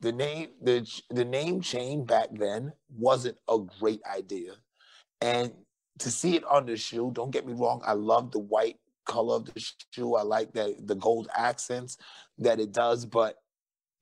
the 0.00 0.12
name 0.12 0.48
the 0.62 0.88
the 1.10 1.24
name 1.24 1.60
chain 1.60 2.04
back 2.04 2.28
then 2.32 2.72
wasn't 2.96 3.36
a 3.48 3.58
great 3.80 4.00
idea. 4.12 4.52
And 5.20 5.52
to 5.98 6.10
see 6.10 6.36
it 6.36 6.44
on 6.44 6.66
the 6.66 6.76
shoe 6.76 7.12
don't 7.14 7.30
get 7.30 7.46
me 7.46 7.52
wrong 7.52 7.80
i 7.86 7.92
love 7.92 8.32
the 8.32 8.38
white 8.40 8.80
color 9.04 9.36
of 9.36 9.44
the 9.44 9.64
shoe. 9.92 10.16
I 10.16 10.22
like 10.22 10.52
that 10.54 10.86
the 10.86 10.96
gold 10.96 11.28
accents 11.36 11.98
that 12.38 12.58
it 12.58 12.72
does 12.72 13.06
but 13.06 13.36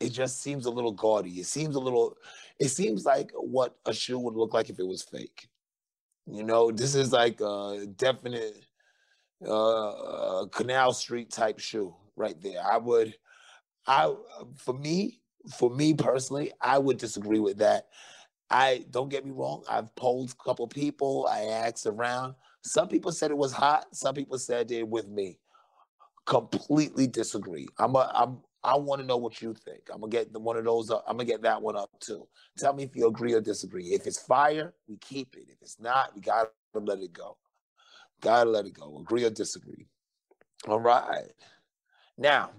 it 0.01 0.11
just 0.11 0.43
seems 0.43 0.67
a 0.67 0.71
little 0.71 0.93
gaudy. 0.93 1.31
It 1.39 1.47
seems 1.47 1.77
a 1.77 1.81
little 1.81 2.17
it 2.59 2.69
seems 2.69 3.05
like 3.05 3.31
what 3.35 3.77
a 3.87 3.93
shoe 3.93 4.19
would 4.19 4.35
look 4.35 4.55
like 4.55 4.69
if 4.69 4.79
it 4.79 4.87
was 4.87 5.03
fake. 5.03 5.49
You 6.27 6.45
know 6.45 6.71
this 6.73 6.95
is 6.95 7.13
like 7.13 7.41
a 7.41 7.87
definite 7.97 8.65
uh, 9.47 10.47
Canal 10.53 10.93
Street 10.93 11.31
type 11.31 11.59
shoe 11.59 11.95
right 12.17 12.41
there. 12.41 12.63
I 12.65 12.79
would, 12.79 13.15
I 13.87 14.15
for 14.57 14.75
me, 14.75 15.21
for 15.51 15.71
me 15.71 15.95
personally, 15.95 16.53
I 16.61 16.79
would 16.79 16.99
disagree 16.99 17.41
with 17.41 17.59
that. 17.59 17.89
I 18.51 18.85
don't 18.91 19.09
get 19.09 19.25
me 19.25 19.31
wrong. 19.31 19.65
I've 19.69 19.95
polled 19.97 20.31
a 20.31 20.45
couple 20.45 20.67
people. 20.69 21.27
I 21.31 21.45
asked 21.45 21.87
around. 21.87 22.35
Some 22.63 22.89
people 22.89 23.11
said 23.11 23.31
it 23.31 23.37
was 23.37 23.53
hot. 23.53 23.87
Some 23.93 24.15
people 24.15 24.39
said 24.39 24.71
it 24.71 24.87
with 24.87 25.09
me. 25.09 25.39
Completely 26.27 27.07
disagree. 27.07 27.67
I'm 27.79 27.97
a, 27.97 28.11
I'm 28.15 28.39
I 28.65 28.77
want 28.77 29.01
to 29.01 29.07
know 29.07 29.17
what 29.17 29.43
you 29.43 29.55
think. 29.55 29.89
I'm 29.93 30.01
gonna 30.01 30.11
get 30.11 30.31
one 30.33 30.57
of 30.57 30.65
those. 30.65 30.91
Uh, 30.91 30.97
up. 30.97 31.05
I'm 31.09 31.17
gonna 31.17 31.25
get 31.25 31.43
that 31.43 31.61
one 31.61 31.77
up 31.77 31.91
too. 32.01 32.29
Tell 32.57 32.73
me 32.73 32.85
if 32.85 32.95
you 32.95 33.09
agree 33.09 33.33
or 33.33 33.41
disagree. 33.41 33.87
If 33.87 34.07
it's 34.07 34.21
fire, 34.23 34.75
we 34.87 34.99
keep 34.99 35.35
it. 35.35 35.47
If 35.49 35.61
it's 35.63 35.81
not, 35.81 36.15
we 36.15 36.21
gotta 36.21 36.51
let 36.75 37.01
it 37.01 37.13
go. 37.13 37.37
Gotta 38.21 38.49
let 38.49 38.67
it 38.67 38.75
go. 38.75 38.99
Agree 39.01 39.25
or 39.25 39.31
disagree. 39.31 39.89
All 40.69 40.81
right. 40.81 41.33
Now, 42.17 42.51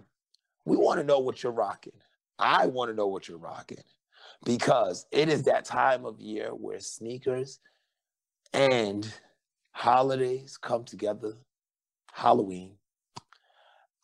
we 0.66 0.76
want 0.76 1.00
to 1.00 1.06
know 1.06 1.20
what 1.20 1.42
you're 1.42 1.54
rocking. 1.54 1.94
I 2.40 2.68
want 2.68 2.90
to 2.92 2.96
know 2.96 3.08
what 3.08 3.28
you're 3.28 3.38
rocking 3.38 3.84
because 4.46 5.06
it 5.12 5.30
is 5.30 5.44
that 5.44 5.66
time 5.66 6.06
of 6.06 6.20
year 6.20 6.50
where 6.50 6.80
sneakers 6.80 7.60
and 8.54 9.12
holidays 9.72 10.58
come 10.58 10.84
together. 10.84 11.34
Halloween. 12.12 12.76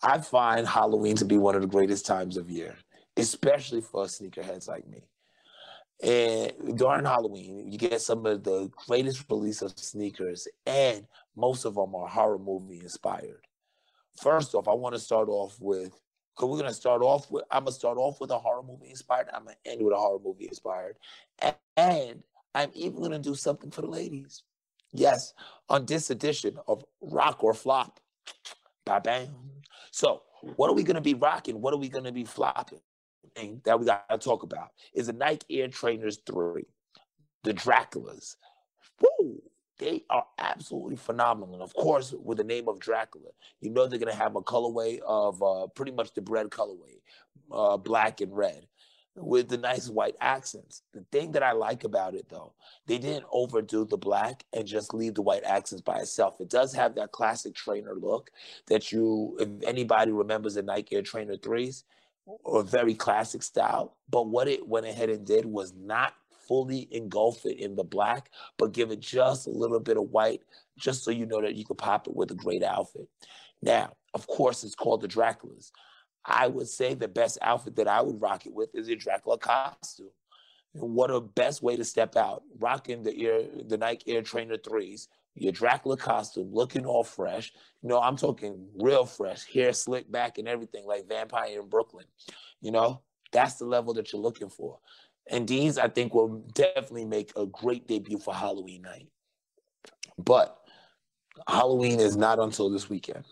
I 0.01 0.19
find 0.19 0.67
Halloween 0.67 1.15
to 1.17 1.25
be 1.25 1.37
one 1.37 1.55
of 1.55 1.61
the 1.61 1.67
greatest 1.67 2.05
times 2.05 2.37
of 2.37 2.49
year, 2.49 2.75
especially 3.17 3.81
for 3.81 4.05
sneakerheads 4.05 4.67
like 4.67 4.87
me. 4.87 5.03
And 6.01 6.77
during 6.77 7.05
Halloween, 7.05 7.69
you 7.69 7.77
get 7.77 8.01
some 8.01 8.25
of 8.25 8.43
the 8.43 8.69
greatest 8.87 9.25
release 9.29 9.61
of 9.61 9.77
sneakers, 9.77 10.47
and 10.65 11.05
most 11.35 11.65
of 11.65 11.75
them 11.75 11.93
are 11.93 12.07
horror 12.07 12.39
movie 12.39 12.79
inspired. 12.79 13.45
First 14.21 14.55
off, 14.55 14.67
I 14.67 14.73
want 14.73 14.95
to 14.95 14.99
start 14.99 15.27
off 15.27 15.57
with 15.59 15.91
because 16.35 16.49
we're 16.49 16.59
gonna 16.59 16.73
start 16.73 17.01
off 17.01 17.29
with 17.31 17.43
I'm 17.51 17.63
gonna 17.63 17.71
start 17.71 17.97
off 17.97 18.19
with 18.19 18.31
a 18.31 18.39
horror 18.39 18.63
movie 18.63 18.89
inspired. 18.89 19.27
I'm 19.33 19.45
gonna 19.45 19.57
end 19.65 19.81
with 19.83 19.93
a 19.93 19.97
horror 19.97 20.19
movie 20.23 20.47
inspired, 20.47 20.97
and, 21.39 21.55
and 21.77 22.23
I'm 22.55 22.71
even 22.73 23.01
gonna 23.01 23.19
do 23.19 23.35
something 23.35 23.71
for 23.71 23.81
the 23.81 23.87
ladies. 23.87 24.43
Yes, 24.91 25.33
on 25.69 25.85
this 25.85 26.09
edition 26.09 26.57
of 26.67 26.83
Rock 27.01 27.43
or 27.43 27.53
Flop. 27.53 27.99
Bye 28.85 28.99
bang. 28.99 29.29
So, 29.91 30.23
what 30.55 30.69
are 30.69 30.73
we 30.73 30.83
gonna 30.83 31.01
be 31.01 31.13
rocking? 31.13 31.61
What 31.61 31.73
are 31.73 31.77
we 31.77 31.89
gonna 31.89 32.11
be 32.11 32.25
flopping? 32.25 32.79
thing 33.35 33.61
that 33.65 33.79
we 33.79 33.85
got 33.85 34.07
to 34.09 34.17
talk 34.17 34.43
about 34.43 34.69
is 34.93 35.07
the 35.07 35.13
Nike 35.13 35.61
Air 35.61 35.67
Trainers 35.67 36.19
3, 36.25 36.63
the 37.43 37.53
Draculas. 37.53 38.35
They 39.79 40.03
are 40.09 40.25
absolutely 40.37 40.97
phenomenal. 40.97 41.53
And 41.53 41.63
of 41.63 41.73
course, 41.73 42.13
with 42.21 42.37
the 42.37 42.43
name 42.43 42.67
of 42.67 42.79
Dracula, 42.79 43.29
you 43.61 43.69
know 43.69 43.87
they're 43.87 43.97
going 43.97 44.11
to 44.11 44.17
have 44.17 44.35
a 44.35 44.41
colorway 44.41 44.99
of 44.99 45.41
uh, 45.41 45.67
pretty 45.67 45.93
much 45.93 46.13
the 46.13 46.21
bread 46.21 46.49
colorway, 46.49 46.99
uh, 47.51 47.77
black 47.77 48.19
and 48.19 48.35
red, 48.35 48.67
with 49.15 49.47
the 49.47 49.57
nice 49.57 49.89
white 49.89 50.17
accents. 50.19 50.83
The 50.93 51.05
thing 51.13 51.31
that 51.31 51.43
I 51.43 51.53
like 51.53 51.85
about 51.85 52.13
it, 52.13 52.27
though, 52.29 52.53
they 52.87 52.97
didn't 52.97 53.25
overdo 53.31 53.85
the 53.85 53.97
black 53.97 54.43
and 54.53 54.67
just 54.67 54.93
leave 54.93 55.15
the 55.15 55.21
white 55.21 55.45
accents 55.45 55.81
by 55.81 55.99
itself. 55.99 56.41
It 56.41 56.49
does 56.49 56.73
have 56.73 56.95
that 56.95 57.13
classic 57.13 57.55
trainer 57.55 57.95
look 57.95 58.31
that 58.67 58.91
you, 58.91 59.37
if 59.39 59.47
anybody 59.63 60.11
remembers 60.11 60.55
the 60.55 60.61
Nike 60.61 60.97
Air 60.97 61.03
Trainer 61.03 61.37
3s, 61.37 61.83
or 62.43 62.63
very 62.63 62.93
classic 62.93 63.41
style. 63.41 63.95
But 64.09 64.27
what 64.27 64.47
it 64.47 64.67
went 64.67 64.85
ahead 64.85 65.09
and 65.09 65.25
did 65.25 65.45
was 65.45 65.73
not 65.73 66.13
fully 66.49 66.87
engulf 66.91 67.45
it 67.45 67.59
in 67.59 67.75
the 67.75 67.83
black, 67.83 68.31
but 68.57 68.73
give 68.73 68.91
it 68.91 68.99
just 68.99 69.47
a 69.47 69.51
little 69.51 69.79
bit 69.79 69.97
of 69.97 70.09
white, 70.09 70.41
just 70.77 71.03
so 71.03 71.11
you 71.11 71.25
know 71.25 71.41
that 71.41 71.55
you 71.55 71.63
could 71.63 71.77
pop 71.77 72.07
it 72.07 72.15
with 72.15 72.31
a 72.31 72.35
great 72.35 72.63
outfit. 72.63 73.07
Now, 73.61 73.93
of 74.13 74.27
course, 74.27 74.63
it's 74.63 74.75
called 74.75 75.01
the 75.01 75.07
Draculas. 75.07 75.71
I 76.25 76.47
would 76.47 76.67
say 76.67 76.93
the 76.93 77.07
best 77.07 77.37
outfit 77.41 77.75
that 77.77 77.87
I 77.87 78.01
would 78.01 78.19
rock 78.21 78.45
it 78.45 78.53
with 78.53 78.73
is 78.73 78.89
a 78.89 78.95
Dracula 78.95 79.37
costume. 79.37 80.09
What 80.73 81.11
a 81.11 81.21
best 81.21 81.61
way 81.61 81.75
to 81.75 81.83
step 81.83 82.15
out, 82.15 82.43
rocking 82.59 83.03
the 83.03 83.25
Air, 83.25 83.43
the 83.67 83.77
Nike 83.77 84.11
Air 84.11 84.21
Trainer 84.21 84.57
threes, 84.57 85.07
your 85.35 85.51
Dracula 85.51 85.97
costume, 85.97 86.49
looking 86.51 86.85
all 86.85 87.03
fresh. 87.03 87.53
You 87.81 87.89
know, 87.89 87.99
I'm 87.99 88.17
talking 88.17 88.67
real 88.75 89.05
fresh, 89.05 89.45
hair 89.51 89.73
slicked 89.73 90.11
back 90.11 90.37
and 90.37 90.47
everything, 90.47 90.85
like 90.85 91.07
Vampire 91.07 91.61
in 91.61 91.69
Brooklyn. 91.69 92.05
You 92.61 92.71
know, 92.71 93.01
that's 93.31 93.55
the 93.55 93.65
level 93.65 93.93
that 93.95 94.11
you're 94.11 94.21
looking 94.21 94.49
for. 94.49 94.79
And 95.29 95.47
these, 95.47 95.77
I 95.77 95.87
think, 95.87 96.13
will 96.13 96.43
definitely 96.53 97.05
make 97.05 97.31
a 97.35 97.45
great 97.45 97.87
debut 97.87 98.17
for 98.17 98.33
Halloween 98.33 98.81
night. 98.81 99.07
But 100.17 100.57
Halloween 101.47 101.99
is 101.99 102.17
not 102.17 102.39
until 102.39 102.69
this 102.69 102.89
weekend. 102.89 103.23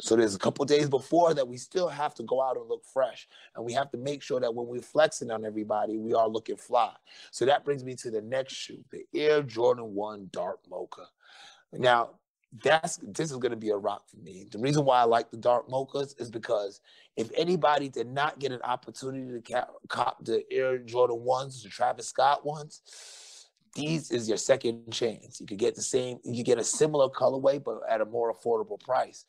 So 0.00 0.16
there's 0.16 0.34
a 0.34 0.38
couple 0.38 0.64
days 0.64 0.88
before 0.88 1.32
that 1.34 1.46
we 1.46 1.56
still 1.56 1.86
have 1.86 2.14
to 2.16 2.24
go 2.24 2.42
out 2.42 2.56
and 2.56 2.68
look 2.68 2.82
fresh. 2.92 3.28
And 3.54 3.64
we 3.64 3.72
have 3.74 3.90
to 3.92 3.98
make 3.98 4.22
sure 4.22 4.40
that 4.40 4.52
when 4.52 4.66
we're 4.66 4.80
flexing 4.80 5.30
on 5.30 5.44
everybody, 5.44 5.96
we 5.96 6.12
are 6.12 6.28
looking 6.28 6.56
fly. 6.56 6.92
So 7.30 7.44
that 7.44 7.64
brings 7.64 7.84
me 7.84 7.94
to 7.96 8.10
the 8.10 8.20
next 8.20 8.54
shoe, 8.54 8.82
the 8.90 9.04
Air 9.14 9.42
Jordan 9.42 9.94
1 9.94 10.30
Dark 10.32 10.58
Mocha. 10.68 11.06
Now, 11.72 12.10
that's 12.60 12.98
this 13.02 13.30
is 13.30 13.38
going 13.38 13.50
to 13.50 13.56
be 13.56 13.70
a 13.70 13.76
rock 13.76 14.08
for 14.08 14.18
me. 14.18 14.46
The 14.50 14.58
reason 14.58 14.84
why 14.84 15.00
I 15.00 15.04
like 15.04 15.30
the 15.30 15.38
dark 15.38 15.68
mochas 15.68 16.20
is 16.20 16.30
because 16.30 16.80
if 17.16 17.30
anybody 17.36 17.88
did 17.88 18.08
not 18.08 18.38
get 18.38 18.52
an 18.52 18.60
opportunity 18.62 19.32
to 19.32 19.40
cap, 19.40 19.70
cop 19.88 20.24
the 20.24 20.44
Air 20.50 20.78
Jordan 20.78 21.22
ones, 21.24 21.62
the 21.62 21.70
Travis 21.70 22.08
Scott 22.08 22.44
ones, 22.44 22.82
these 23.74 24.10
is 24.10 24.28
your 24.28 24.36
second 24.36 24.90
chance. 24.90 25.40
You 25.40 25.46
could 25.46 25.58
get 25.58 25.74
the 25.74 25.82
same, 25.82 26.18
you 26.24 26.44
get 26.44 26.58
a 26.58 26.64
similar 26.64 27.08
colorway, 27.08 27.62
but 27.62 27.80
at 27.88 28.02
a 28.02 28.04
more 28.04 28.32
affordable 28.32 28.78
price. 28.78 29.24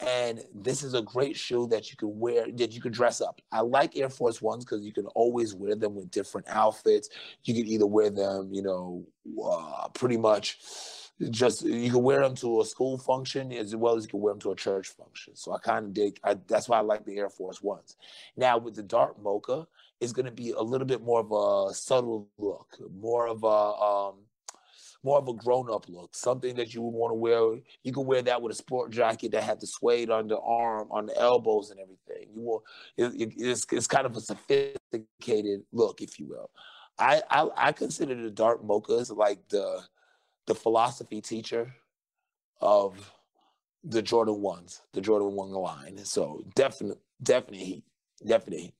And 0.00 0.42
this 0.54 0.82
is 0.82 0.92
a 0.92 1.00
great 1.00 1.36
shoe 1.36 1.66
that 1.68 1.90
you 1.90 1.96
can 1.96 2.18
wear, 2.18 2.46
that 2.52 2.72
you 2.72 2.82
can 2.82 2.92
dress 2.92 3.22
up. 3.22 3.40
I 3.50 3.60
like 3.60 3.96
Air 3.96 4.10
Force 4.10 4.42
Ones 4.42 4.66
because 4.66 4.84
you 4.84 4.92
can 4.92 5.06
always 5.06 5.54
wear 5.54 5.74
them 5.74 5.94
with 5.94 6.10
different 6.10 6.46
outfits. 6.50 7.08
You 7.44 7.54
can 7.54 7.66
either 7.66 7.86
wear 7.86 8.10
them, 8.10 8.50
you 8.52 8.60
know, 8.60 9.06
uh, 9.42 9.88
pretty 9.94 10.18
much 10.18 10.58
just 11.30 11.62
you 11.62 11.90
can 11.90 12.02
wear 12.02 12.20
them 12.20 12.34
to 12.36 12.60
a 12.60 12.64
school 12.64 12.98
function 12.98 13.52
as 13.52 13.74
well 13.74 13.96
as 13.96 14.04
you 14.04 14.10
can 14.10 14.20
wear 14.20 14.34
them 14.34 14.40
to 14.40 14.50
a 14.50 14.56
church 14.56 14.88
function. 14.88 15.34
So 15.34 15.52
I 15.52 15.58
kind 15.58 15.86
of 15.86 15.94
dig. 15.94 16.18
I, 16.22 16.36
that's 16.46 16.68
why 16.68 16.78
I 16.78 16.82
like 16.82 17.04
the 17.04 17.18
Air 17.18 17.30
Force 17.30 17.62
Ones. 17.62 17.96
Now 18.36 18.58
with 18.58 18.74
the 18.74 18.82
dark 18.82 19.20
mocha, 19.22 19.66
it's 20.00 20.12
going 20.12 20.26
to 20.26 20.32
be 20.32 20.50
a 20.50 20.60
little 20.60 20.86
bit 20.86 21.02
more 21.02 21.20
of 21.20 21.32
a 21.32 21.74
subtle 21.74 22.28
look, 22.38 22.76
more 22.94 23.28
of 23.28 23.44
a 23.44 23.46
um, 23.46 24.14
more 25.02 25.18
of 25.18 25.28
a 25.28 25.32
grown 25.32 25.70
up 25.72 25.88
look, 25.88 26.14
something 26.14 26.54
that 26.56 26.74
you 26.74 26.82
would 26.82 26.90
want 26.90 27.12
to 27.12 27.14
wear. 27.14 27.60
You 27.82 27.92
can 27.92 28.04
wear 28.04 28.22
that 28.22 28.42
with 28.42 28.52
a 28.52 28.56
sport 28.56 28.90
jacket 28.90 29.32
that 29.32 29.44
had 29.44 29.60
the 29.60 29.66
suede 29.66 30.10
on 30.10 30.28
the 30.28 30.38
arm, 30.38 30.88
on 30.90 31.06
the 31.06 31.16
elbows, 31.18 31.70
and 31.70 31.80
everything. 31.80 32.28
You 32.34 32.42
will. 32.42 32.64
It, 32.96 33.20
it, 33.20 33.32
it's 33.38 33.64
it's 33.72 33.86
kind 33.86 34.04
of 34.04 34.16
a 34.16 34.20
sophisticated 34.20 35.62
look, 35.72 36.02
if 36.02 36.18
you 36.18 36.26
will. 36.26 36.50
I 36.98 37.22
I, 37.30 37.48
I 37.56 37.72
consider 37.72 38.14
the 38.14 38.30
dark 38.30 38.62
mochas 38.62 39.16
like 39.16 39.48
the 39.48 39.80
the 40.46 40.54
philosophy 40.54 41.20
teacher 41.20 41.74
of 42.60 43.12
the 43.84 44.02
Jordan 44.02 44.40
ones, 44.40 44.82
the 44.92 45.00
Jordan 45.00 45.32
one 45.32 45.50
line. 45.50 45.98
So 46.04 46.42
definitely, 46.54 47.00
definitely, 47.22 47.84
definitely. 48.26 48.74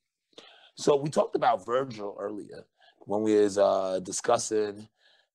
So 0.75 0.95
we 0.95 1.09
talked 1.09 1.35
about 1.35 1.65
Virgil 1.65 2.15
earlier 2.19 2.65
when 2.99 3.21
we 3.21 3.35
was 3.35 3.57
uh, 3.57 3.99
discussing 4.03 4.87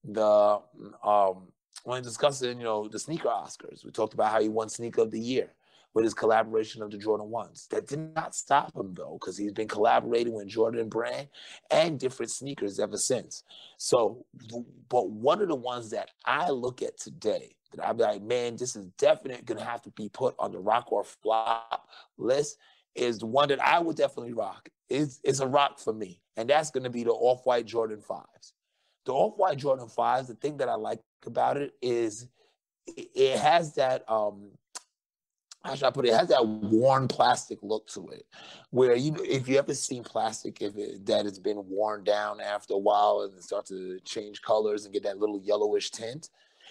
the 0.04 0.60
um, 1.04 1.48
when 1.84 2.02
discussing 2.02 2.58
you 2.58 2.64
know 2.64 2.88
the 2.88 2.98
sneaker 2.98 3.28
Oscars. 3.28 3.84
We 3.84 3.90
talked 3.90 4.14
about 4.14 4.32
how 4.32 4.40
he 4.40 4.48
won 4.48 4.68
sneaker 4.68 5.02
of 5.02 5.10
the 5.10 5.20
year 5.20 5.50
with 5.94 6.04
his 6.04 6.14
collaboration 6.14 6.82
of 6.82 6.90
the 6.90 6.98
Jordan 6.98 7.30
ones. 7.30 7.66
That 7.70 7.86
did 7.86 8.14
not 8.14 8.34
stop 8.34 8.76
him 8.76 8.94
though, 8.94 9.18
because 9.20 9.36
he's 9.36 9.52
been 9.52 9.68
collaborating 9.68 10.32
with 10.32 10.48
Jordan 10.48 10.88
brand 10.88 11.28
and 11.70 11.98
different 11.98 12.30
sneakers 12.30 12.78
ever 12.78 12.96
since. 12.96 13.44
So, 13.76 14.24
but 14.88 15.10
one 15.10 15.42
of 15.42 15.48
the 15.48 15.54
ones 15.54 15.90
that 15.90 16.10
I 16.24 16.50
look 16.50 16.82
at 16.82 16.98
today 16.98 17.56
that 17.74 17.86
I'm 17.86 17.98
like, 17.98 18.22
man, 18.22 18.56
this 18.56 18.76
is 18.76 18.86
definitely 18.98 19.42
gonna 19.44 19.64
have 19.64 19.82
to 19.82 19.90
be 19.90 20.08
put 20.08 20.34
on 20.38 20.52
the 20.52 20.58
rock 20.58 20.92
or 20.92 21.04
flop 21.04 21.88
list 22.18 22.56
is 22.94 23.18
the 23.18 23.26
one 23.26 23.48
that 23.48 23.62
I 23.62 23.78
would 23.78 23.96
definitely 23.96 24.34
rock. 24.34 24.68
It's, 24.88 25.20
it's 25.24 25.40
a 25.40 25.46
rock 25.46 25.78
for 25.78 25.92
me, 25.92 26.20
and 26.36 26.48
that's 26.48 26.70
gonna 26.70 26.90
be 26.90 27.04
the 27.04 27.12
off-white 27.12 27.66
Jordan 27.66 28.00
fives. 28.00 28.54
The 29.04 29.12
off-white 29.12 29.58
Jordan 29.58 29.88
fives. 29.88 30.28
The 30.28 30.34
thing 30.34 30.58
that 30.58 30.68
I 30.68 30.74
like 30.74 31.00
about 31.26 31.56
it 31.56 31.72
is 31.80 32.28
it 32.86 33.38
has 33.38 33.74
that 33.76 34.08
um 34.10 34.50
how 35.64 35.74
should 35.74 35.84
I 35.84 35.90
put 35.90 36.06
it? 36.06 36.08
It 36.10 36.16
has 36.16 36.28
that 36.28 36.46
worn 36.46 37.08
plastic 37.08 37.58
look 37.62 37.86
to 37.88 38.08
it, 38.08 38.24
where 38.70 38.96
you 38.96 39.16
if 39.22 39.48
you 39.48 39.58
ever 39.58 39.74
seen 39.74 40.02
plastic 40.02 40.60
if 40.60 40.76
it, 40.76 41.06
that 41.06 41.24
has 41.24 41.38
been 41.38 41.64
worn 41.68 42.04
down 42.04 42.40
after 42.40 42.74
a 42.74 42.78
while 42.78 43.22
and 43.22 43.34
it 43.36 43.44
starts 43.44 43.70
to 43.70 44.00
change 44.00 44.42
colors 44.42 44.84
and 44.84 44.92
get 44.92 45.04
that 45.04 45.18
little 45.18 45.40
yellowish 45.42 45.90
tint, 45.90 46.30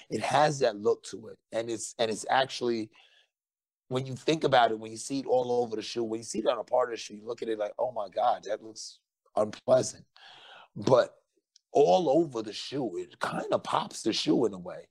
it 0.10 0.22
has 0.22 0.60
that 0.60 0.78
look 0.78 1.04
to 1.04 1.28
it, 1.28 1.38
and 1.52 1.70
it's 1.70 1.96
and 2.00 2.12
it's 2.12 2.26
actually 2.30 2.90
when 3.88 4.06
you 4.06 4.16
think 4.16 4.46
about 4.46 4.72
it, 4.72 4.80
when 4.80 4.92
you 4.92 4.98
see 4.98 5.20
it 5.20 5.26
all 5.26 5.52
over 5.52 5.76
the 5.76 5.82
shoe, 5.82 6.04
when 6.04 6.20
you 6.20 6.24
see 6.24 6.40
it 6.40 6.48
on 6.48 6.58
a 6.58 6.64
part 6.64 6.90
of 6.90 6.94
the 6.94 6.98
shoe, 6.98 7.16
you 7.16 7.26
look 7.26 7.42
at 7.42 7.50
it 7.50 7.60
like, 7.60 7.74
oh 7.78 7.92
my 7.92 8.08
god, 8.10 8.44
that 8.46 8.64
looks 8.64 9.00
unpleasant, 9.36 10.06
but 10.76 11.14
all 11.72 12.10
over 12.10 12.42
the 12.42 12.54
shoe, 12.54 12.98
it 12.98 13.20
kind 13.20 13.48
of 13.52 13.64
pops 13.64 14.04
the 14.04 14.14
shoe 14.14 14.46
in 14.46 14.54
a 14.54 14.58
way. 14.58 14.88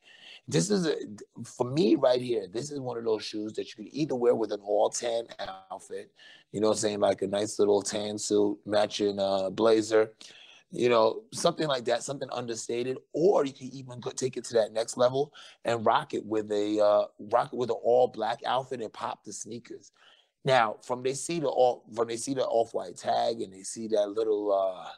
This 0.48 0.70
is 0.70 0.86
a, 0.86 0.96
for 1.44 1.70
me 1.70 1.94
right 1.94 2.20
here. 2.20 2.46
This 2.52 2.70
is 2.70 2.80
one 2.80 2.98
of 2.98 3.04
those 3.04 3.24
shoes 3.24 3.52
that 3.52 3.68
you 3.68 3.84
can 3.84 3.94
either 3.94 4.16
wear 4.16 4.34
with 4.34 4.52
an 4.52 4.60
all 4.62 4.90
tan 4.90 5.24
outfit, 5.70 6.10
you 6.50 6.60
know, 6.60 6.72
saying 6.72 7.00
like 7.00 7.22
a 7.22 7.26
nice 7.26 7.58
little 7.58 7.82
tan 7.82 8.18
suit 8.18 8.58
matching 8.66 9.20
uh, 9.20 9.50
blazer, 9.50 10.12
you 10.72 10.88
know, 10.88 11.22
something 11.32 11.68
like 11.68 11.84
that, 11.84 12.02
something 12.02 12.28
understated, 12.32 12.96
or 13.12 13.44
you 13.44 13.52
can 13.52 13.68
even 13.72 14.00
take 14.16 14.36
it 14.36 14.44
to 14.44 14.54
that 14.54 14.72
next 14.72 14.96
level 14.96 15.32
and 15.64 15.84
rock 15.84 16.14
it 16.14 16.24
with 16.24 16.50
a 16.50 16.80
uh, 16.80 17.04
rock 17.32 17.52
it 17.52 17.56
with 17.56 17.70
an 17.70 17.76
all 17.82 18.08
black 18.08 18.40
outfit 18.46 18.80
and 18.80 18.92
pop 18.92 19.24
the 19.24 19.32
sneakers. 19.32 19.92
Now, 20.44 20.76
from 20.82 21.02
they 21.02 21.14
see 21.14 21.38
the 21.40 21.48
all 21.48 21.84
from 21.94 22.08
they 22.08 22.16
see 22.16 22.34
the 22.34 22.46
off 22.46 22.72
white 22.72 22.96
tag 22.96 23.40
and 23.42 23.52
they 23.52 23.62
see 23.62 23.88
that 23.88 24.10
little 24.10 24.52
uh, 24.52 24.88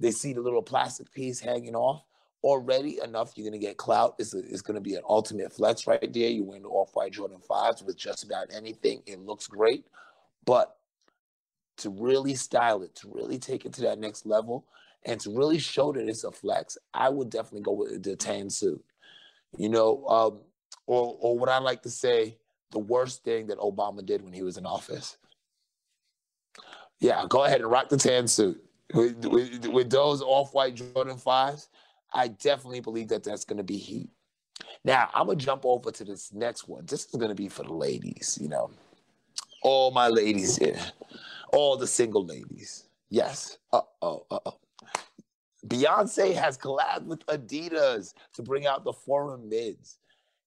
they 0.00 0.10
see 0.10 0.32
the 0.32 0.40
little 0.40 0.62
plastic 0.62 1.12
piece 1.12 1.38
hanging 1.38 1.76
off 1.76 2.04
already 2.42 2.98
enough 3.02 3.32
you're 3.36 3.48
going 3.48 3.58
to 3.58 3.66
get 3.66 3.76
clout. 3.76 4.14
It's, 4.18 4.34
it's 4.34 4.62
going 4.62 4.76
to 4.76 4.80
be 4.80 4.94
an 4.94 5.02
ultimate 5.08 5.52
flex 5.52 5.86
right 5.86 6.12
there. 6.12 6.30
You 6.30 6.44
win 6.44 6.62
the 6.62 6.68
off-white 6.68 7.12
Jordan 7.12 7.40
5s 7.48 7.84
with 7.84 7.96
just 7.96 8.24
about 8.24 8.48
anything. 8.54 9.02
It 9.06 9.20
looks 9.20 9.46
great. 9.46 9.86
But 10.44 10.74
to 11.78 11.90
really 11.90 12.34
style 12.34 12.82
it, 12.82 12.94
to 12.96 13.10
really 13.12 13.38
take 13.38 13.66
it 13.66 13.72
to 13.74 13.82
that 13.82 13.98
next 13.98 14.26
level, 14.26 14.66
and 15.06 15.18
to 15.20 15.30
really 15.30 15.58
show 15.58 15.92
that 15.92 16.08
it's 16.08 16.24
a 16.24 16.32
flex, 16.32 16.76
I 16.92 17.08
would 17.08 17.30
definitely 17.30 17.62
go 17.62 17.72
with 17.72 18.02
the 18.02 18.16
tan 18.16 18.50
suit. 18.50 18.84
You 19.56 19.68
know, 19.68 20.06
um, 20.06 20.40
or, 20.86 21.16
or 21.20 21.38
what 21.38 21.48
I 21.48 21.58
like 21.58 21.82
to 21.82 21.90
say, 21.90 22.36
the 22.70 22.78
worst 22.78 23.24
thing 23.24 23.48
that 23.48 23.58
Obama 23.58 24.04
did 24.04 24.22
when 24.22 24.32
he 24.32 24.42
was 24.42 24.56
in 24.56 24.66
office. 24.66 25.16
Yeah, 27.00 27.24
go 27.28 27.44
ahead 27.44 27.62
and 27.62 27.70
rock 27.70 27.88
the 27.88 27.96
tan 27.96 28.28
suit. 28.28 28.62
With, 28.94 29.24
with, 29.26 29.66
with 29.66 29.90
those 29.90 30.22
off-white 30.22 30.74
Jordan 30.74 31.16
5s, 31.16 31.68
I 32.12 32.28
definitely 32.28 32.80
believe 32.80 33.08
that 33.08 33.22
that's 33.22 33.44
going 33.44 33.58
to 33.58 33.64
be 33.64 33.76
heat. 33.76 34.10
Now, 34.84 35.10
I'm 35.14 35.26
to 35.28 35.36
jump 35.36 35.64
over 35.64 35.90
to 35.90 36.04
this 36.04 36.32
next 36.32 36.68
one. 36.68 36.86
This 36.86 37.04
is 37.04 37.12
to 37.12 37.34
be 37.34 37.48
for 37.48 37.62
the 37.62 37.72
ladies, 37.72 38.38
you 38.40 38.48
know. 38.48 38.70
All 39.62 39.90
my 39.90 40.08
ladies 40.08 40.56
here. 40.56 40.78
All 41.52 41.76
the 41.76 41.86
single 41.86 42.24
ladies. 42.24 42.88
Yes. 43.10 43.58
Uh-oh, 43.72 44.26
uh-oh. 44.30 44.58
Beyonce 45.66 46.34
has 46.34 46.56
collabed 46.56 47.04
with 47.04 47.24
Adidas 47.26 48.14
to 48.34 48.42
bring 48.42 48.66
out 48.66 48.84
the 48.84 48.92
forum 48.92 49.48
mids. 49.48 49.98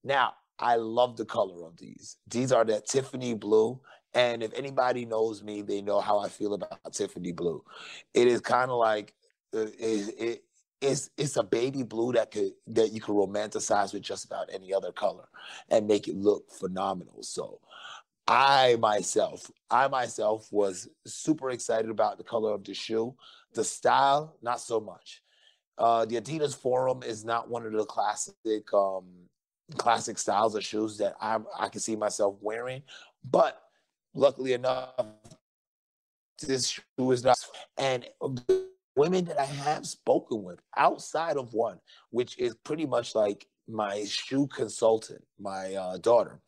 Now, 0.03 0.34
I 0.60 0.75
love 0.75 1.17
the 1.17 1.25
color 1.25 1.65
of 1.65 1.77
these. 1.77 2.17
These 2.27 2.51
are 2.51 2.65
that 2.65 2.88
Tiffany 2.88 3.34
blue. 3.34 3.79
And 4.13 4.43
if 4.43 4.54
anybody 4.54 5.06
knows 5.06 5.43
me, 5.43 5.62
they 5.62 5.82
know 5.82 5.99
how 5.99 6.19
I 6.19 6.30
feel 6.30 6.54
about 6.54 6.93
Tiffany 6.93 7.32
blue. 7.32 7.63
It 8.13 8.28
is 8.28 8.41
kind 8.41 8.69
of 8.69 8.78
like 8.78 9.13
uh, 9.56 9.67
it, 9.80 10.15
it, 10.19 10.43
it's 10.82 11.10
it's 11.17 11.38
a 11.38 11.43
baby 11.43 11.84
blue 11.84 12.12
that 12.13 12.32
could 12.32 12.52
that 12.67 12.91
you 12.91 13.02
can 13.02 13.15
romanticize 13.15 13.93
with 13.93 14.04
just 14.04 14.26
about 14.26 14.49
any 14.54 14.73
other 14.73 14.91
color 14.91 15.28
and 15.69 15.88
make 15.88 16.08
it 16.08 16.15
look 16.15 16.52
phenomenal. 16.52 17.23
So 17.23 17.60
I 18.28 18.78
myself, 18.80 19.49
I 19.69 19.88
myself 19.88 20.47
was 20.52 20.88
super 21.06 21.49
excited 21.49 21.89
about 21.89 22.17
the 22.17 22.23
color 22.23 22.54
of 22.54 22.63
the 22.63 22.73
shoe. 22.73 23.15
The 23.54 23.63
style, 23.63 24.38
not 24.41 24.60
so 24.60 24.80
much. 24.80 25.21
Uh, 25.78 26.06
the 26.06 26.19
Adidas 26.19 26.56
Forum 26.56 27.02
is 27.04 27.26
not 27.26 27.49
one 27.49 27.65
of 27.65 27.73
the 27.73 27.86
classic 27.86 28.71
um, 28.73 29.06
classic 29.78 30.17
styles 30.17 30.56
of 30.56 30.63
shoes 30.63 30.97
that 30.97 31.15
I 31.19 31.39
I 31.58 31.69
can 31.69 31.82
see 31.82 31.95
myself 31.95 32.36
wearing. 32.41 32.84
But 33.30 33.62
luckily 34.13 34.54
enough, 34.54 34.93
this 36.41 36.67
shoe 36.67 37.12
is 37.12 37.23
not. 37.23 37.38
And 37.78 38.06
women 38.95 39.26
that 39.26 39.39
I 39.39 39.45
have 39.45 39.86
spoken 39.86 40.43
with 40.43 40.60
outside 40.78 41.38
of 41.38 41.54
one, 41.54 41.80
which 42.10 42.38
is 42.38 42.56
pretty 42.63 42.86
much 42.86 43.15
like 43.15 43.47
my 43.67 44.04
shoe 44.06 44.47
consultant, 44.47 45.23
my 45.39 45.73
uh, 45.73 45.97
daughter. 45.97 46.39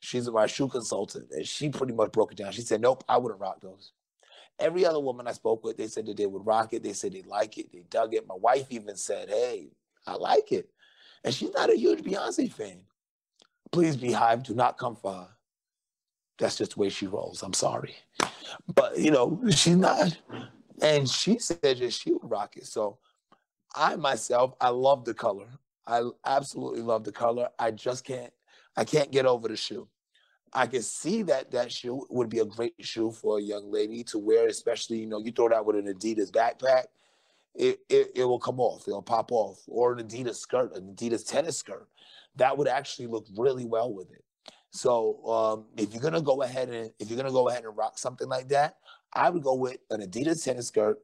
She's 0.00 0.30
my 0.30 0.46
shoe 0.46 0.68
consultant, 0.68 1.26
and 1.30 1.46
she 1.46 1.68
pretty 1.68 1.92
much 1.92 2.12
broke 2.12 2.32
it 2.32 2.38
down. 2.38 2.52
She 2.52 2.62
said, 2.62 2.80
"Nope, 2.80 3.04
I 3.08 3.18
wouldn't 3.18 3.40
rock 3.40 3.60
those." 3.60 3.92
Every 4.58 4.86
other 4.86 5.00
woman 5.00 5.26
I 5.26 5.32
spoke 5.32 5.64
with, 5.64 5.76
they 5.76 5.88
said 5.88 6.06
that 6.06 6.16
they 6.16 6.26
would 6.26 6.46
rock 6.46 6.72
it. 6.72 6.82
They 6.82 6.92
said 6.92 7.12
they 7.12 7.22
like 7.22 7.58
it. 7.58 7.72
They 7.72 7.82
dug 7.90 8.14
it. 8.14 8.26
My 8.26 8.34
wife 8.34 8.66
even 8.70 8.96
said, 8.96 9.28
"Hey, 9.28 9.72
I 10.06 10.14
like 10.14 10.52
it," 10.52 10.70
and 11.24 11.34
she's 11.34 11.52
not 11.52 11.70
a 11.70 11.76
huge 11.76 12.02
Beyonce 12.02 12.50
fan. 12.50 12.82
Please, 13.72 13.96
be 13.96 14.08
BeyHive, 14.08 14.42
do 14.42 14.54
not 14.54 14.78
come 14.78 14.96
for 14.96 15.12
her. 15.12 15.28
That's 16.40 16.56
just 16.56 16.74
the 16.74 16.80
way 16.80 16.88
she 16.88 17.06
rolls. 17.06 17.42
I'm 17.42 17.52
sorry, 17.52 17.94
but 18.74 18.98
you 18.98 19.10
know 19.10 19.40
she's 19.50 19.76
not. 19.76 20.16
And 20.82 21.08
she 21.08 21.38
said 21.38 21.60
that 21.62 21.92
she 21.92 22.12
would 22.12 22.30
rock 22.30 22.56
it. 22.56 22.66
So 22.66 22.98
I 23.74 23.96
myself, 23.96 24.54
I 24.60 24.70
love 24.70 25.04
the 25.04 25.14
color. 25.14 25.48
I 25.86 26.02
absolutely 26.24 26.82
love 26.82 27.04
the 27.04 27.12
color. 27.12 27.48
I 27.58 27.70
just 27.70 28.04
can't, 28.04 28.32
I 28.76 28.84
can't 28.84 29.10
get 29.10 29.26
over 29.26 29.48
the 29.48 29.56
shoe. 29.56 29.86
I 30.52 30.66
can 30.66 30.82
see 30.82 31.22
that 31.24 31.50
that 31.52 31.70
shoe 31.70 32.06
would 32.10 32.28
be 32.28 32.40
a 32.40 32.44
great 32.44 32.74
shoe 32.80 33.12
for 33.12 33.38
a 33.38 33.42
young 33.42 33.70
lady 33.70 34.02
to 34.04 34.18
wear, 34.18 34.48
especially, 34.48 34.98
you 34.98 35.06
know, 35.06 35.20
you 35.20 35.30
throw 35.30 35.48
that 35.48 35.64
with 35.64 35.76
an 35.76 35.92
Adidas 35.92 36.30
backpack, 36.30 36.86
it, 37.54 37.80
it, 37.88 38.12
it 38.16 38.24
will 38.24 38.40
come 38.40 38.58
off, 38.58 38.88
it'll 38.88 39.02
pop 39.02 39.30
off, 39.30 39.60
or 39.68 39.92
an 39.92 40.04
Adidas 40.06 40.36
skirt, 40.36 40.74
an 40.74 40.94
Adidas 40.94 41.26
tennis 41.26 41.56
skirt. 41.58 41.86
That 42.36 42.56
would 42.56 42.68
actually 42.68 43.06
look 43.06 43.26
really 43.36 43.64
well 43.64 43.92
with 43.92 44.10
it. 44.10 44.24
So 44.70 45.24
um, 45.26 45.64
if 45.76 45.92
you're 45.92 46.02
gonna 46.02 46.22
go 46.22 46.42
ahead 46.42 46.68
and 46.68 46.90
if 46.98 47.10
you're 47.10 47.16
gonna 47.16 47.32
go 47.32 47.48
ahead 47.48 47.64
and 47.64 47.76
rock 47.76 47.98
something 47.98 48.28
like 48.28 48.48
that, 48.48 48.76
I 49.12 49.30
would 49.30 49.42
go 49.42 49.54
with 49.54 49.78
an 49.90 50.00
Adidas 50.00 50.44
tennis 50.44 50.68
skirt, 50.68 50.98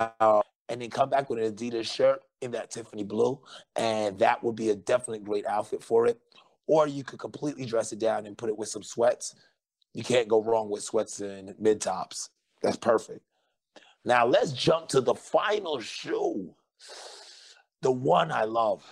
uh, 0.00 0.42
and 0.68 0.80
then 0.80 0.90
come 0.90 1.10
back 1.10 1.28
with 1.28 1.38
an 1.38 1.54
Adidas 1.54 1.84
shirt 1.92 2.22
in 2.40 2.50
that 2.52 2.70
Tiffany 2.70 3.04
blue, 3.04 3.40
and 3.76 4.18
that 4.18 4.42
would 4.42 4.56
be 4.56 4.70
a 4.70 4.74
definitely 4.74 5.18
great 5.18 5.46
outfit 5.46 5.82
for 5.82 6.06
it. 6.06 6.18
Or 6.66 6.88
you 6.88 7.04
could 7.04 7.18
completely 7.18 7.66
dress 7.66 7.92
it 7.92 7.98
down 7.98 8.24
and 8.26 8.38
put 8.38 8.48
it 8.48 8.56
with 8.56 8.70
some 8.70 8.82
sweats. 8.82 9.34
You 9.92 10.02
can't 10.02 10.28
go 10.28 10.42
wrong 10.42 10.70
with 10.70 10.82
sweats 10.82 11.20
and 11.20 11.54
mid 11.58 11.80
tops. 11.82 12.30
That's 12.62 12.78
perfect. 12.78 13.20
Now 14.06 14.26
let's 14.26 14.52
jump 14.52 14.88
to 14.88 15.02
the 15.02 15.14
final 15.14 15.80
shoe, 15.80 16.54
the 17.82 17.92
one 17.92 18.32
I 18.32 18.44
love. 18.44 18.82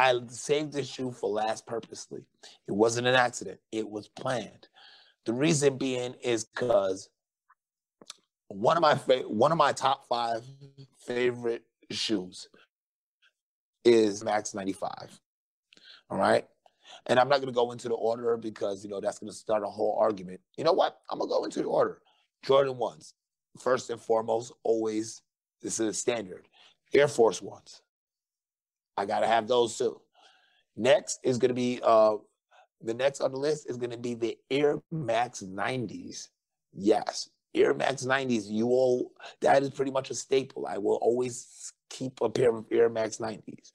I 0.00 0.18
saved 0.28 0.72
this 0.72 0.88
shoe 0.88 1.12
for 1.12 1.28
last 1.28 1.66
purposely. 1.66 2.24
It 2.66 2.72
wasn't 2.72 3.06
an 3.06 3.14
accident. 3.14 3.60
It 3.70 3.86
was 3.86 4.08
planned. 4.08 4.68
The 5.26 5.34
reason 5.34 5.76
being 5.76 6.14
is 6.22 6.44
because 6.44 7.10
one 8.48 8.78
of 8.78 8.80
my 8.80 8.94
fa- 8.94 9.28
one 9.28 9.52
of 9.52 9.58
my 9.58 9.72
top 9.72 10.06
five 10.08 10.42
favorite 11.06 11.64
shoes 11.90 12.48
is 13.84 14.24
Max 14.24 14.54
95. 14.54 15.20
All 16.08 16.16
right. 16.16 16.46
And 17.06 17.18
I'm 17.18 17.28
not 17.28 17.36
going 17.36 17.52
to 17.52 17.52
go 17.52 17.72
into 17.72 17.88
the 17.88 17.94
order 17.94 18.38
because, 18.38 18.82
you 18.82 18.90
know, 18.90 19.00
that's 19.00 19.18
going 19.18 19.30
to 19.30 19.36
start 19.36 19.62
a 19.62 19.66
whole 19.66 19.98
argument. 20.00 20.40
You 20.56 20.64
know 20.64 20.72
what? 20.72 20.98
I'm 21.10 21.18
going 21.18 21.28
to 21.28 21.34
go 21.34 21.44
into 21.44 21.60
the 21.60 21.68
order. 21.68 22.00
Jordan 22.42 22.74
1s, 22.74 23.12
first 23.58 23.90
and 23.90 24.00
foremost, 24.00 24.52
always, 24.62 25.20
this 25.60 25.78
is 25.78 25.88
a 25.88 25.92
standard. 25.92 26.48
Air 26.94 27.06
Force 27.06 27.42
Ones. 27.42 27.82
I 28.96 29.06
got 29.06 29.20
to 29.20 29.26
have 29.26 29.48
those 29.48 29.76
too. 29.76 30.00
Next 30.76 31.20
is 31.22 31.38
going 31.38 31.48
to 31.50 31.54
be 31.54 31.80
uh, 31.82 32.16
the 32.80 32.94
next 32.94 33.20
on 33.20 33.32
the 33.32 33.38
list 33.38 33.68
is 33.68 33.76
going 33.76 33.90
to 33.90 33.98
be 33.98 34.14
the 34.14 34.38
Air 34.50 34.78
Max 34.90 35.42
90s. 35.42 36.28
Yes, 36.72 37.28
Air 37.54 37.74
Max 37.74 38.04
90s. 38.04 38.44
You 38.48 38.68
all 38.68 39.12
that 39.40 39.62
is 39.62 39.70
pretty 39.70 39.90
much 39.90 40.10
a 40.10 40.14
staple. 40.14 40.66
I 40.66 40.78
will 40.78 40.96
always 40.96 41.72
keep 41.90 42.20
a 42.20 42.30
pair 42.30 42.54
of 42.54 42.66
Air 42.70 42.88
Max 42.88 43.18
90s, 43.18 43.72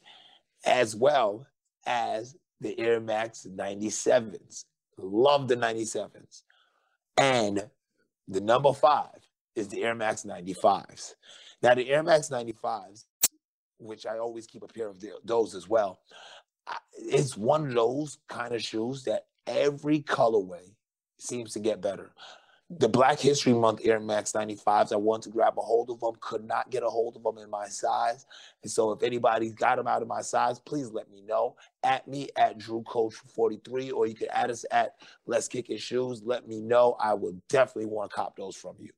as 0.66 0.96
well 0.96 1.46
as 1.86 2.36
the 2.62 2.80
Air 2.80 3.00
Max 3.00 3.46
97s. 3.50 4.66
Love 4.98 5.48
the 5.48 5.58
97s. 5.58 6.44
And 7.18 7.70
the 8.28 8.42
number 8.42 8.74
five 8.74 9.20
is 9.56 9.68
the 9.68 9.84
Air 9.84 9.96
Max 9.96 10.24
95s. 10.24 11.14
Now, 11.62 11.76
the 11.76 11.90
Air 11.90 12.04
Max 12.04 12.30
95s, 12.30 13.06
which 13.80 14.06
I 14.06 14.18
always 14.18 14.48
keep 14.48 14.64
a 14.64 14.68
pair 14.68 14.88
of 14.88 15.04
those 15.24 15.56
as 15.56 15.68
well, 15.68 16.00
it's 16.94 17.38
one 17.38 17.68
of 17.68 17.74
those 17.74 18.18
kind 18.30 18.54
of 18.54 18.62
shoes 18.62 19.04
that 19.04 19.26
every 19.48 20.02
colorway 20.02 20.74
seems 21.18 21.54
to 21.54 21.60
get 21.60 21.82
better. 21.82 22.12
The 22.72 22.90
Black 22.90 23.20
History 23.20 23.54
Month 23.54 23.82
Air 23.84 24.00
Max 24.00 24.32
95s, 24.32 24.92
I 24.92 24.96
wanted 24.96 25.26
to 25.26 25.30
grab 25.30 25.54
a 25.56 25.62
hold 25.62 25.92
of 25.92 26.00
them, 26.00 26.14
could 26.20 26.44
not 26.44 26.72
get 26.72 26.82
a 26.82 26.90
hold 26.90 27.16
of 27.16 27.22
them 27.22 27.38
in 27.38 27.48
my 27.48 27.68
size. 27.68 28.26
And 28.64 28.72
so 28.72 28.92
if 28.92 29.04
anybody's 29.04 29.54
got 29.54 29.76
them 29.76 29.86
out 29.86 30.02
of 30.02 30.08
my 30.08 30.22
size, 30.22 30.60
please 30.60 30.90
let 30.90 31.12
me 31.12 31.22
know. 31.22 31.56
At 31.84 32.08
me 32.08 32.30
at 32.36 32.58
Drew 32.58 32.82
Coach 32.82 33.14
43, 33.36 33.92
or 33.92 34.08
you 34.08 34.16
can 34.16 34.30
add 34.32 34.50
us 34.50 34.66
at 34.72 34.96
Let's 35.28 35.48
Kick 35.48 35.70
It 35.70 35.80
Shoes. 35.80 36.24
Let 36.26 36.48
me 36.48 36.60
know. 36.60 36.98
I 37.00 37.14
would 37.14 37.40
definitely 37.50 37.92
want 37.92 38.10
to 38.10 38.16
cop 38.16 38.36
those 38.36 38.56
from 38.56 38.78
you. 38.80 38.90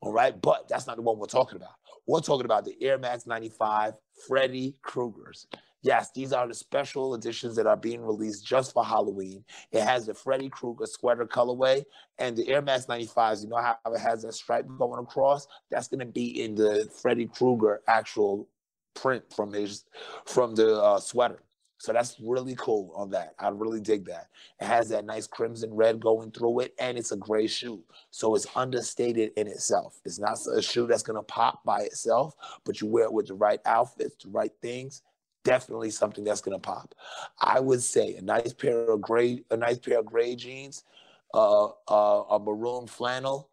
All 0.00 0.12
right. 0.12 0.40
But 0.40 0.66
that's 0.68 0.86
not 0.86 0.96
the 0.96 1.02
one 1.02 1.18
we're 1.18 1.26
talking 1.26 1.56
about. 1.56 1.74
We're 2.06 2.20
talking 2.20 2.46
about 2.46 2.64
the 2.64 2.74
Air 2.80 2.96
Max 2.96 3.26
95 3.26 3.92
Freddy 4.26 4.76
Kruegers. 4.82 5.46
Yes, 5.82 6.10
these 6.14 6.32
are 6.32 6.46
the 6.46 6.54
special 6.54 7.14
editions 7.14 7.56
that 7.56 7.66
are 7.66 7.76
being 7.76 8.02
released 8.02 8.44
just 8.46 8.74
for 8.74 8.84
Halloween. 8.84 9.44
It 9.72 9.82
has 9.82 10.06
the 10.06 10.14
Freddy 10.14 10.50
Krueger 10.50 10.84
sweater 10.86 11.24
colorway 11.24 11.84
and 12.18 12.36
the 12.36 12.46
Air 12.48 12.60
Max 12.60 12.84
95s. 12.84 13.42
You 13.42 13.48
know 13.48 13.56
how 13.56 13.78
it 13.86 13.98
has 13.98 14.22
that 14.22 14.34
stripe 14.34 14.66
going 14.78 15.02
across? 15.02 15.46
That's 15.70 15.88
going 15.88 16.00
to 16.00 16.06
be 16.06 16.42
in 16.42 16.54
the 16.54 16.90
Freddy 17.00 17.26
Krueger 17.26 17.80
actual 17.88 18.46
print 18.94 19.24
from 19.34 19.52
his 19.52 19.84
from 20.26 20.54
the 20.54 20.78
uh, 20.80 21.00
sweater. 21.00 21.42
So 21.80 21.94
that's 21.94 22.16
really 22.22 22.54
cool 22.58 22.92
on 22.94 23.08
that. 23.10 23.34
I 23.38 23.48
really 23.48 23.80
dig 23.80 24.04
that. 24.04 24.28
It 24.60 24.66
has 24.66 24.90
that 24.90 25.06
nice 25.06 25.26
crimson 25.26 25.72
red 25.72 25.98
going 25.98 26.30
through 26.30 26.60
it, 26.60 26.74
and 26.78 26.98
it's 26.98 27.12
a 27.12 27.16
gray 27.16 27.46
shoe. 27.46 27.82
So 28.10 28.34
it's 28.34 28.46
understated 28.54 29.32
in 29.36 29.46
itself. 29.46 29.98
It's 30.04 30.18
not 30.18 30.38
a 30.54 30.60
shoe 30.60 30.86
that's 30.86 31.02
gonna 31.02 31.22
pop 31.22 31.64
by 31.64 31.80
itself, 31.80 32.34
but 32.64 32.82
you 32.82 32.86
wear 32.86 33.04
it 33.04 33.12
with 33.12 33.28
the 33.28 33.34
right 33.34 33.60
outfits, 33.64 34.22
the 34.22 34.30
right 34.30 34.52
things, 34.60 35.02
definitely 35.42 35.90
something 35.90 36.22
that's 36.22 36.40
going 36.40 36.54
to 36.54 36.60
pop. 36.60 36.94
I 37.40 37.60
would 37.60 37.82
say 37.82 38.16
a 38.16 38.22
nice 38.22 38.52
pair 38.52 38.90
of 38.90 39.00
gray, 39.00 39.42
a 39.50 39.56
nice 39.56 39.78
pair 39.78 40.00
of 40.00 40.06
gray 40.06 40.36
jeans, 40.36 40.84
uh, 41.32 41.68
uh, 41.88 42.24
a 42.30 42.38
maroon 42.38 42.86
flannel, 42.86 43.48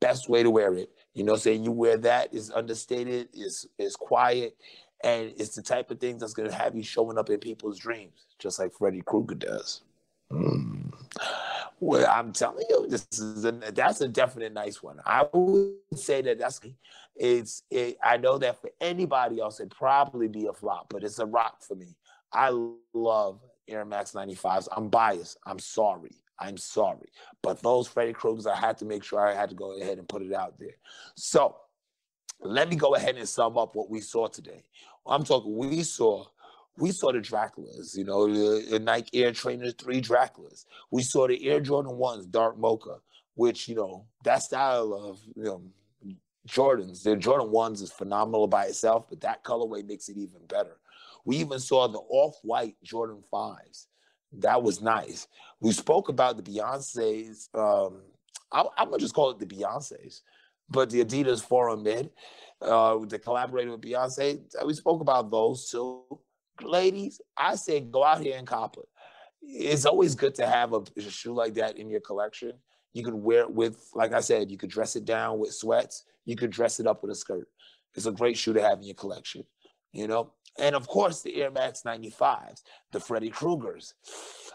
best 0.00 0.28
way 0.28 0.42
to 0.42 0.50
wear 0.50 0.74
it. 0.74 0.90
You 1.14 1.24
know, 1.24 1.36
saying 1.36 1.64
you 1.64 1.72
wear 1.72 1.96
that 1.98 2.32
is 2.32 2.50
understated, 2.50 3.28
is 3.32 3.66
is 3.78 3.96
quiet, 3.96 4.56
and 5.06 5.32
it's 5.38 5.54
the 5.54 5.62
type 5.62 5.92
of 5.92 6.00
thing 6.00 6.18
that's 6.18 6.34
going 6.34 6.50
to 6.50 6.54
have 6.54 6.74
you 6.74 6.82
showing 6.82 7.16
up 7.16 7.30
in 7.30 7.38
people's 7.38 7.78
dreams, 7.78 8.26
just 8.40 8.58
like 8.58 8.72
Freddy 8.72 9.02
Krueger 9.06 9.36
does. 9.36 9.82
Mm. 10.32 10.92
Well, 11.78 12.10
I'm 12.10 12.32
telling 12.32 12.66
you, 12.68 12.88
this 12.88 13.06
is 13.12 13.44
a, 13.44 13.52
that's 13.52 14.00
a 14.00 14.08
definite 14.08 14.52
nice 14.52 14.82
one. 14.82 14.98
I 15.06 15.26
would 15.32 15.74
say 15.94 16.22
that 16.22 16.40
that's 16.40 16.60
it's. 17.14 17.62
It, 17.70 17.98
I 18.02 18.16
know 18.16 18.36
that 18.38 18.60
for 18.60 18.70
anybody 18.80 19.40
else, 19.40 19.60
it'd 19.60 19.70
probably 19.70 20.26
be 20.26 20.46
a 20.46 20.52
flop, 20.52 20.88
but 20.90 21.04
it's 21.04 21.20
a 21.20 21.26
rock 21.26 21.62
for 21.62 21.76
me. 21.76 21.94
I 22.32 22.50
love 22.92 23.40
Air 23.68 23.84
Max 23.84 24.10
95s. 24.10 24.66
I'm 24.76 24.88
biased. 24.88 25.38
I'm 25.46 25.60
sorry. 25.60 26.16
I'm 26.40 26.56
sorry, 26.56 27.08
but 27.42 27.62
those 27.62 27.88
Freddy 27.88 28.12
Kruegers, 28.12 28.46
I 28.46 28.56
had 28.56 28.76
to 28.78 28.84
make 28.84 29.02
sure 29.02 29.26
I 29.26 29.34
had 29.34 29.48
to 29.50 29.54
go 29.54 29.80
ahead 29.80 29.96
and 29.96 30.06
put 30.06 30.20
it 30.20 30.34
out 30.34 30.58
there. 30.58 30.76
So 31.14 31.56
let 32.40 32.68
me 32.68 32.76
go 32.76 32.94
ahead 32.94 33.16
and 33.16 33.28
sum 33.28 33.56
up 33.56 33.74
what 33.74 33.90
we 33.90 34.00
saw 34.00 34.26
today. 34.26 34.62
I'm 35.08 35.24
talking. 35.24 35.56
We 35.56 35.82
saw 35.82 36.26
we 36.78 36.92
saw 36.92 37.12
the 37.12 37.20
Draculas, 37.20 37.96
you 37.96 38.04
know, 38.04 38.26
the, 38.26 38.66
the, 38.70 38.78
Nike 38.78 39.24
Air 39.24 39.32
Trainer 39.32 39.70
3 39.70 40.00
Draculas. 40.02 40.66
We 40.90 41.02
saw 41.02 41.26
the 41.26 41.48
Air 41.48 41.60
Jordan 41.60 41.92
1s, 41.92 42.30
Dark 42.30 42.58
Mocha, 42.58 42.98
which, 43.34 43.68
you 43.68 43.74
know, 43.74 44.06
that 44.24 44.42
style 44.42 44.92
of, 44.92 45.20
you 45.34 45.44
know, 45.44 45.62
Jordans, 46.46 47.02
the 47.02 47.16
Jordan 47.16 47.48
1s 47.48 47.82
is 47.82 47.92
phenomenal 47.92 48.46
by 48.46 48.66
itself, 48.66 49.06
but 49.08 49.20
that 49.22 49.42
colorway 49.42 49.86
makes 49.86 50.08
it 50.08 50.16
even 50.16 50.40
better. 50.48 50.76
We 51.24 51.36
even 51.38 51.58
saw 51.58 51.88
the 51.88 51.98
off-white 51.98 52.76
Jordan 52.84 53.22
5s. 53.32 53.86
That 54.32 54.62
was 54.62 54.80
nice. 54.80 55.26
We 55.60 55.72
spoke 55.72 56.08
about 56.08 56.36
the 56.36 56.42
Beyonce's, 56.42 57.48
um, 57.54 58.02
I, 58.52 58.64
I'm 58.76 58.88
going 58.88 58.98
to 58.98 59.04
just 59.04 59.14
call 59.14 59.30
it 59.30 59.38
the 59.38 59.46
Beyonce's. 59.46 60.22
But 60.68 60.90
the 60.90 61.04
Adidas 61.04 61.42
Forum 61.42 61.82
Mid, 61.82 62.10
uh, 62.60 62.98
the 63.06 63.18
collaborated 63.18 63.70
with 63.70 63.80
Beyonce, 63.80 64.40
we 64.64 64.74
spoke 64.74 65.00
about 65.00 65.30
those 65.30 65.70
too. 65.70 66.02
Ladies, 66.62 67.20
I 67.36 67.54
say 67.56 67.80
go 67.80 68.02
out 68.02 68.22
here 68.22 68.36
and 68.36 68.46
cop 68.46 68.76
it. 68.78 68.88
It's 69.42 69.84
always 69.84 70.14
good 70.14 70.34
to 70.36 70.46
have 70.46 70.72
a, 70.72 70.82
a 70.96 71.02
shoe 71.02 71.34
like 71.34 71.54
that 71.54 71.76
in 71.76 71.88
your 71.90 72.00
collection. 72.00 72.52
You 72.94 73.04
could 73.04 73.14
wear 73.14 73.40
it 73.40 73.50
with, 73.50 73.90
like 73.94 74.12
I 74.12 74.20
said, 74.20 74.50
you 74.50 74.56
could 74.56 74.70
dress 74.70 74.96
it 74.96 75.04
down 75.04 75.38
with 75.38 75.52
sweats. 75.52 76.04
You 76.24 76.34
could 76.34 76.50
dress 76.50 76.80
it 76.80 76.86
up 76.86 77.02
with 77.02 77.12
a 77.12 77.14
skirt. 77.14 77.46
It's 77.94 78.06
a 78.06 78.12
great 78.12 78.36
shoe 78.36 78.54
to 78.54 78.62
have 78.62 78.78
in 78.78 78.84
your 78.84 78.94
collection, 78.94 79.44
you 79.92 80.06
know? 80.06 80.32
And 80.58 80.74
of 80.74 80.88
course, 80.88 81.22
the 81.22 81.42
Air 81.42 81.50
Max 81.50 81.82
95s, 81.82 82.62
the 82.92 83.00
Freddy 83.00 83.30
Kruegers. 83.30 83.92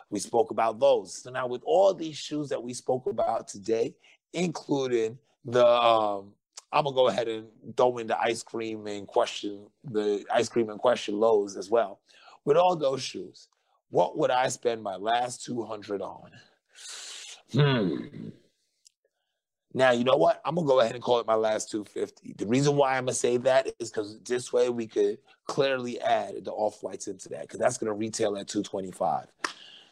We 0.09 0.19
spoke 0.19 0.51
about 0.51 0.79
those. 0.79 1.21
So 1.21 1.29
now, 1.29 1.47
with 1.47 1.61
all 1.63 1.93
these 1.93 2.17
shoes 2.17 2.49
that 2.49 2.61
we 2.61 2.73
spoke 2.73 3.05
about 3.05 3.47
today, 3.47 3.95
including 4.33 5.17
the 5.45 5.65
um, 5.65 6.33
I'm 6.71 6.85
gonna 6.85 6.95
go 6.95 7.07
ahead 7.07 7.27
and 7.27 7.47
throw 7.75 7.97
in 7.97 8.07
the 8.07 8.19
ice 8.19 8.43
cream 8.43 8.87
and 8.87 9.07
question, 9.07 9.67
the 9.83 10.23
ice 10.33 10.47
cream 10.49 10.69
and 10.69 10.79
question 10.79 11.19
lows 11.19 11.57
as 11.57 11.69
well. 11.69 11.99
With 12.45 12.57
all 12.57 12.75
those 12.75 13.01
shoes, 13.01 13.49
what 13.89 14.17
would 14.17 14.31
I 14.31 14.47
spend 14.47 14.81
my 14.81 14.95
last 14.95 15.43
200 15.45 16.01
on? 16.01 16.31
Hmm. 17.51 18.29
Now, 19.73 19.91
you 19.91 20.03
know 20.03 20.17
what? 20.17 20.41
I'm 20.43 20.55
gonna 20.55 20.67
go 20.67 20.79
ahead 20.79 20.95
and 20.95 21.03
call 21.03 21.19
it 21.19 21.27
my 21.27 21.35
last 21.35 21.71
250. 21.71 22.33
The 22.37 22.47
reason 22.47 22.75
why 22.75 22.97
I'm 22.97 23.05
gonna 23.05 23.13
say 23.13 23.37
that 23.37 23.67
is 23.79 23.89
because 23.89 24.19
this 24.21 24.51
way 24.51 24.69
we 24.69 24.87
could 24.87 25.17
clearly 25.45 25.99
add 26.01 26.45
the 26.45 26.51
off 26.51 26.83
whites 26.83 27.07
into 27.07 27.29
that, 27.29 27.43
because 27.43 27.59
that's 27.59 27.77
gonna 27.77 27.93
retail 27.93 28.37
at 28.37 28.47
225. 28.47 29.27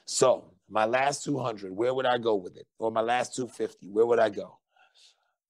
So 0.06 0.46
my 0.70 0.86
last 0.86 1.24
200, 1.24 1.76
where 1.76 1.94
would 1.94 2.06
I 2.06 2.18
go 2.18 2.36
with 2.36 2.58
it? 2.58 2.68
Or 2.78 2.92
my 2.92 3.02
last 3.02 3.36
250, 3.36 3.90
where 3.90 4.06
would 4.06 4.20
I 4.20 4.30
go? 4.30 4.59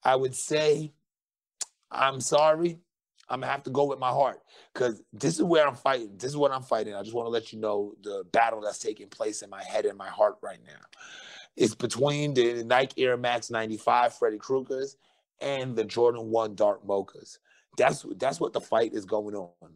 I 0.04 0.16
would 0.16 0.36
say, 0.36 0.94
I'm 1.92 2.22
sorry, 2.22 2.80
I'm 3.30 3.42
gonna 3.42 3.52
have 3.52 3.64
to 3.64 3.70
go 3.70 3.86
with 3.86 4.00
my 4.00 4.10
heart 4.10 4.42
because 4.74 5.02
this 5.14 5.36
is 5.36 5.44
where 5.44 5.68
I'm 5.68 5.76
fighting. 5.76 6.18
This 6.18 6.32
is 6.32 6.38
what 6.38 6.52
I'm 6.52 6.64
fighting. 6.64 6.96
I 6.96 7.04
just 7.04 7.16
want 7.16 7.28
to 7.28 7.32
let 7.32 7.54
you 7.54 7.60
know 7.60 7.94
the 8.02 8.24
battle 8.32 8.62
that's 8.62 8.80
taking 8.80 9.08
place 9.08 9.42
in 9.42 9.50
my 9.50 9.64
head 9.64 9.86
and 9.86 9.98
my 9.98 10.08
heart 10.08 10.38
right 10.42 10.60
now. 10.66 10.82
It's 11.56 11.76
between 11.76 12.34
the 12.34 12.64
Nike 12.64 13.04
Air 13.04 13.18
Max 13.18 13.52
95 13.52 14.14
Freddy 14.16 14.38
Kruegers 14.38 14.96
and 15.42 15.76
the 15.76 15.84
Jordan 15.84 16.30
1 16.30 16.56
Dark 16.56 16.86
Mochas. 16.86 17.38
That's 17.78 18.06
that's 18.18 18.40
what 18.40 18.54
the 18.54 18.62
fight 18.62 18.94
is 18.94 19.06
going 19.06 19.36
on. 19.36 19.74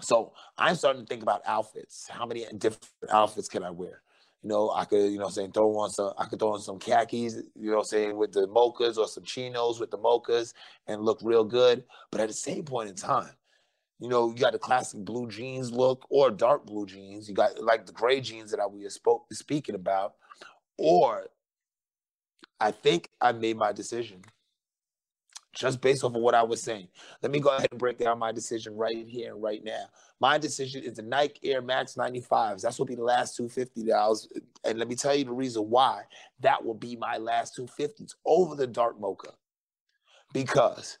So 0.00 0.32
I'm 0.58 0.74
starting 0.74 1.02
to 1.02 1.06
think 1.06 1.22
about 1.22 1.42
outfits. 1.46 2.08
How 2.08 2.26
many 2.26 2.46
different 2.58 2.84
outfits 3.10 3.48
can 3.48 3.62
I 3.62 3.70
wear? 3.70 4.02
You 4.42 4.48
know, 4.48 4.70
I 4.70 4.86
could, 4.86 5.12
you 5.12 5.18
know, 5.18 5.28
saying 5.28 5.52
throw 5.52 5.76
on 5.76 5.90
some, 5.90 6.12
I 6.16 6.24
could 6.24 6.38
throw 6.38 6.54
on 6.54 6.60
some 6.60 6.78
khakis, 6.78 7.36
you 7.54 7.70
know, 7.70 7.82
saying 7.82 8.16
with 8.16 8.32
the 8.32 8.48
mochas 8.48 8.96
or 8.96 9.06
some 9.06 9.24
chinos 9.24 9.78
with 9.80 9.90
the 9.90 9.98
mochas 9.98 10.54
and 10.86 11.02
look 11.02 11.20
real 11.22 11.44
good. 11.44 11.84
But 12.10 12.22
at 12.22 12.28
the 12.28 12.34
same 12.34 12.64
point 12.64 12.88
in 12.88 12.94
time, 12.94 13.34
you 13.98 14.08
know, 14.08 14.30
you 14.30 14.36
got 14.36 14.52
the 14.52 14.58
classic 14.58 15.04
blue 15.04 15.28
jeans 15.28 15.70
look 15.70 16.06
or 16.08 16.30
dark 16.30 16.64
blue 16.64 16.86
jeans. 16.86 17.28
You 17.28 17.34
got 17.34 17.62
like 17.62 17.84
the 17.84 17.92
gray 17.92 18.20
jeans 18.22 18.50
that 18.50 18.60
I 18.60 18.66
was 18.66 18.94
spoke 18.94 19.26
speaking 19.32 19.74
about, 19.74 20.14
or 20.78 21.26
I 22.58 22.70
think 22.70 23.10
I 23.20 23.32
made 23.32 23.58
my 23.58 23.72
decision 23.72 24.22
just 25.52 25.80
based 25.80 26.04
off 26.04 26.14
of 26.14 26.20
what 26.20 26.34
I 26.34 26.42
was 26.42 26.62
saying. 26.62 26.88
Let 27.22 27.32
me 27.32 27.40
go 27.40 27.54
ahead 27.54 27.68
and 27.70 27.78
break 27.78 27.98
down 27.98 28.18
my 28.18 28.32
decision 28.32 28.76
right 28.76 29.06
here 29.06 29.32
and 29.32 29.42
right 29.42 29.62
now. 29.64 29.84
My 30.20 30.38
decision 30.38 30.82
is 30.84 30.94
the 30.94 31.02
Nike 31.02 31.50
Air 31.50 31.62
Max 31.62 31.94
95s. 31.94 32.62
That's 32.62 32.78
will 32.78 32.86
be 32.86 32.94
the 32.94 33.02
last 33.02 33.36
250 33.36 33.84
that 33.84 33.96
I 33.96 34.08
was, 34.08 34.28
and 34.64 34.78
let 34.78 34.88
me 34.88 34.94
tell 34.94 35.14
you 35.14 35.24
the 35.24 35.32
reason 35.32 35.68
why 35.68 36.02
that 36.40 36.64
will 36.64 36.74
be 36.74 36.96
my 36.96 37.16
last 37.16 37.56
250s 37.58 38.14
over 38.24 38.54
the 38.54 38.66
Dark 38.66 39.00
Mocha. 39.00 39.32
Because 40.32 40.98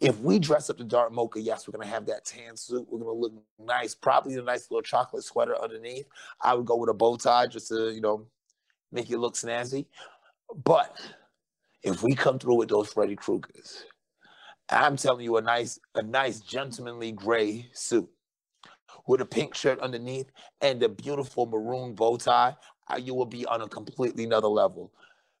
if 0.00 0.18
we 0.18 0.40
dress 0.40 0.68
up 0.68 0.78
the 0.78 0.84
Dark 0.84 1.12
Mocha, 1.12 1.40
yes, 1.40 1.68
we're 1.68 1.78
gonna 1.78 1.88
have 1.88 2.06
that 2.06 2.24
tan 2.24 2.56
suit. 2.56 2.86
We're 2.90 2.98
gonna 2.98 3.12
look 3.12 3.32
nice, 3.58 3.94
probably 3.94 4.34
a 4.34 4.42
nice 4.42 4.68
little 4.70 4.82
chocolate 4.82 5.22
sweater 5.22 5.56
underneath. 5.62 6.06
I 6.40 6.54
would 6.54 6.66
go 6.66 6.76
with 6.76 6.90
a 6.90 6.94
bow 6.94 7.16
tie 7.16 7.46
just 7.46 7.68
to, 7.68 7.92
you 7.92 8.00
know, 8.00 8.26
make 8.90 9.08
you 9.08 9.18
look 9.18 9.34
snazzy. 9.34 9.86
But 10.64 10.96
if 11.82 12.02
we 12.02 12.14
come 12.14 12.38
through 12.38 12.56
with 12.56 12.68
those 12.68 12.92
Freddy 12.92 13.16
Kruegers, 13.16 13.84
I'm 14.72 14.96
telling 14.96 15.24
you, 15.24 15.36
a 15.36 15.42
nice, 15.42 15.78
a 15.94 16.02
nice 16.02 16.40
gentlemanly 16.40 17.12
gray 17.12 17.68
suit 17.72 18.08
with 19.06 19.20
a 19.20 19.26
pink 19.26 19.54
shirt 19.54 19.80
underneath 19.80 20.30
and 20.60 20.82
a 20.82 20.88
beautiful 20.88 21.46
maroon 21.46 21.94
bow 21.94 22.16
tie, 22.16 22.56
uh, 22.90 22.96
you 22.96 23.14
will 23.14 23.26
be 23.26 23.44
on 23.46 23.62
a 23.62 23.68
completely 23.68 24.24
another 24.24 24.48
level. 24.48 24.92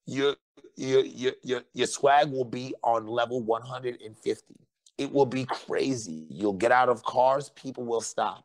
Your 0.06 0.36
your 0.76 1.04
your 1.04 1.32
your, 1.42 1.62
your 1.74 1.86
swag 1.86 2.30
will 2.30 2.44
be 2.44 2.74
on 2.82 3.06
level 3.06 3.40
150. 3.42 4.54
It 4.98 5.12
will 5.12 5.26
be 5.26 5.44
crazy. 5.44 6.26
You'll 6.28 6.52
get 6.52 6.72
out 6.72 6.88
of 6.88 7.02
cars, 7.04 7.50
people 7.50 7.84
will 7.84 8.00
stop. 8.00 8.44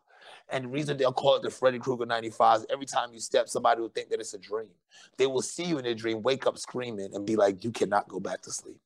And 0.50 0.66
the 0.66 0.70
reason 0.70 0.98
they'll 0.98 1.12
call 1.12 1.36
it 1.36 1.42
the 1.42 1.50
Freddy 1.50 1.78
Krueger 1.78 2.06
95 2.06 2.60
is 2.60 2.66
every 2.70 2.86
time 2.86 3.14
you 3.14 3.20
step, 3.20 3.50
somebody 3.50 3.82
will 3.82 3.90
think 3.90 4.10
that 4.10 4.20
it's 4.20 4.34
a 4.34 4.38
dream. 4.38 4.70
They 5.18 5.28
will 5.28 5.42
see 5.42 5.66
you 5.66 5.78
in 5.78 5.86
a 5.86 5.94
dream, 5.94 6.22
wake 6.22 6.48
up 6.48 6.58
screaming, 6.58 7.14
and 7.14 7.26
be 7.26 7.36
like, 7.36 7.64
you 7.66 7.72
cannot 7.72 8.08
go 8.08 8.20
back 8.20 8.42
to 8.44 8.52
sleep. 8.52 8.80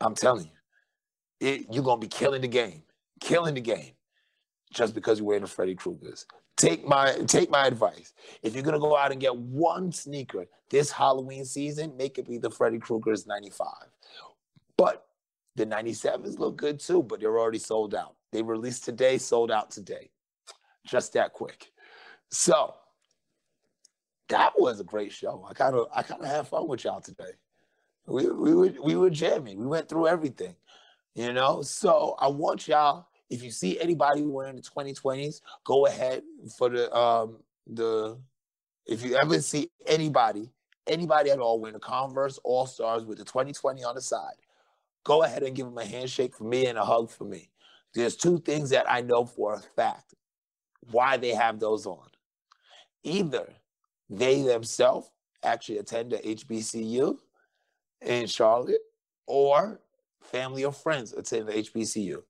I'm 0.00 0.14
telling 0.14 0.44
you, 0.44 0.50
it, 1.42 1.66
you're 1.70 1.84
to 1.84 1.96
be 1.96 2.06
killing 2.06 2.42
the 2.42 2.48
game, 2.48 2.82
killing 3.20 3.54
the 3.54 3.60
game 3.60 3.92
just 4.72 4.94
because 4.94 5.18
you're 5.18 5.26
wearing 5.26 5.42
the 5.42 5.48
Freddy 5.48 5.74
Kruegers. 5.74 6.24
Take 6.56 6.86
my 6.86 7.12
take 7.26 7.50
my 7.50 7.66
advice. 7.66 8.12
If 8.42 8.54
you're 8.54 8.62
gonna 8.62 8.78
go 8.78 8.96
out 8.96 9.10
and 9.10 9.20
get 9.20 9.36
one 9.36 9.90
sneaker 9.90 10.46
this 10.70 10.90
Halloween 10.90 11.44
season, 11.44 11.96
make 11.96 12.18
it 12.18 12.28
be 12.28 12.38
the 12.38 12.50
Freddy 12.50 12.78
Krueger's 12.78 13.26
95. 13.26 13.68
But 14.76 15.06
the 15.56 15.66
97s 15.66 16.38
look 16.38 16.56
good 16.56 16.78
too, 16.78 17.02
but 17.02 17.20
they're 17.20 17.38
already 17.38 17.58
sold 17.58 17.94
out. 17.94 18.14
They 18.30 18.42
released 18.42 18.84
today, 18.84 19.18
sold 19.18 19.50
out 19.50 19.70
today 19.70 20.10
just 20.86 21.12
that 21.14 21.32
quick. 21.32 21.72
So 22.30 22.74
that 24.28 24.52
was 24.56 24.80
a 24.80 24.84
great 24.84 25.12
show. 25.12 25.46
I 25.48 25.54
kind 25.54 25.74
of 25.74 25.88
I 25.94 26.02
kind 26.02 26.22
of 26.22 26.28
had 26.28 26.46
fun 26.46 26.68
with 26.68 26.84
y'all 26.84 27.00
today. 27.00 27.32
We 28.06 28.26
we 28.30 28.54
were 28.54 28.72
we 28.82 28.96
were 28.96 29.10
jamming. 29.10 29.58
We 29.58 29.66
went 29.66 29.88
through 29.88 30.08
everything, 30.08 30.54
you 31.14 31.32
know. 31.32 31.62
So 31.62 32.16
I 32.18 32.28
want 32.28 32.68
y'all. 32.68 33.06
If 33.30 33.42
you 33.42 33.50
see 33.50 33.80
anybody 33.80 34.22
wearing 34.22 34.56
the 34.56 34.62
2020s, 34.62 35.40
go 35.64 35.86
ahead 35.86 36.22
for 36.56 36.68
the 36.68 36.94
um 36.94 37.38
the. 37.66 38.18
If 38.86 39.02
you 39.04 39.16
ever 39.16 39.40
see 39.40 39.70
anybody 39.86 40.50
anybody 40.86 41.30
at 41.30 41.38
all 41.38 41.60
wearing 41.60 41.74
the 41.74 41.80
Converse 41.80 42.38
All 42.44 42.66
Stars 42.66 43.04
with 43.04 43.18
the 43.18 43.24
2020 43.24 43.84
on 43.84 43.94
the 43.94 44.00
side, 44.00 44.34
go 45.04 45.22
ahead 45.22 45.42
and 45.42 45.54
give 45.54 45.66
them 45.66 45.78
a 45.78 45.84
handshake 45.84 46.34
for 46.36 46.44
me 46.44 46.66
and 46.66 46.78
a 46.78 46.84
hug 46.84 47.10
for 47.10 47.24
me. 47.24 47.50
There's 47.94 48.16
two 48.16 48.38
things 48.38 48.70
that 48.70 48.90
I 48.90 49.02
know 49.02 49.24
for 49.24 49.54
a 49.54 49.60
fact 49.60 50.14
why 50.90 51.16
they 51.16 51.30
have 51.30 51.60
those 51.60 51.86
on. 51.86 52.08
Either 53.04 53.52
they 54.08 54.42
themselves 54.42 55.10
actually 55.42 55.78
attend 55.78 56.12
a 56.12 56.18
HBCU 56.18 57.16
in 58.00 58.26
Charlotte, 58.26 58.80
or 59.26 59.80
family 60.22 60.64
or 60.64 60.72
friends 60.72 61.12
attend 61.12 61.48
the 61.48 61.52
HBCU. 61.52 62.22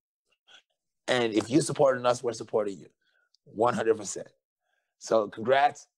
And 1.09 1.33
if 1.33 1.51
you're 1.51 1.63
supporting 1.63 2.07
us, 2.07 2.23
we're 2.23 2.33
supporting 2.33 2.79
you 2.79 2.89
100%. 3.59 4.25
So 4.99 5.29
congrats. 5.29 5.89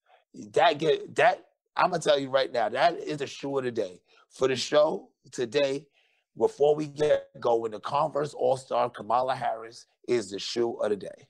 That 0.53 0.79
get 0.79 1.15
that 1.17 1.45
I'm 1.77 1.91
gonna 1.91 2.03
tell 2.03 2.19
you 2.19 2.29
right 2.29 2.53
now, 2.53 2.69
that 2.69 2.99
is 2.99 3.19
the 3.19 3.27
shoe 3.27 3.59
of 3.59 3.65
the 3.65 3.71
day. 3.71 4.01
For 4.31 4.49
the 4.49 4.57
show 4.57 5.11
today, 5.31 5.87
before 6.37 6.75
we 6.75 6.89
get 6.89 7.29
going, 7.41 7.73
the 7.73 7.81
Converse 7.81 8.35
All-Star 8.35 8.91
Kamala 8.91 9.35
Harris 9.35 9.87
is 10.09 10.31
the 10.31 10.39
shoe 10.39 10.73
of 10.75 10.91
the 10.91 10.97
day. 10.97 11.29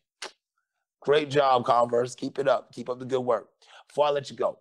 Great 1.01 1.29
job, 1.31 1.65
Converse. 1.65 2.15
Keep 2.15 2.39
it 2.39 2.49
up. 2.49 2.73
Keep 2.73 2.89
up 2.89 2.99
the 2.99 3.05
good 3.05 3.21
work. 3.21 3.51
Before 3.89 4.07
I 4.07 4.11
let 4.11 4.31
you 4.31 4.37
go, 4.37 4.59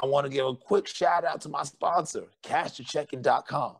I 0.00 0.06
want 0.06 0.24
to 0.24 0.32
give 0.32 0.46
a 0.46 0.54
quick 0.54 0.86
shout 0.86 1.24
out 1.24 1.40
to 1.42 1.48
my 1.48 1.62
sponsor, 1.62 2.24
cashyourchecking.com. 2.42 3.76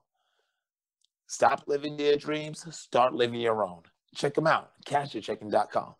Stop 1.26 1.64
living 1.66 1.98
your 1.98 2.16
dreams, 2.16 2.66
start 2.74 3.14
living 3.14 3.40
your 3.40 3.64
own. 3.64 3.82
Check 4.14 4.34
them 4.34 4.46
out, 4.46 4.70
cashyourchecking.com. 4.86 5.94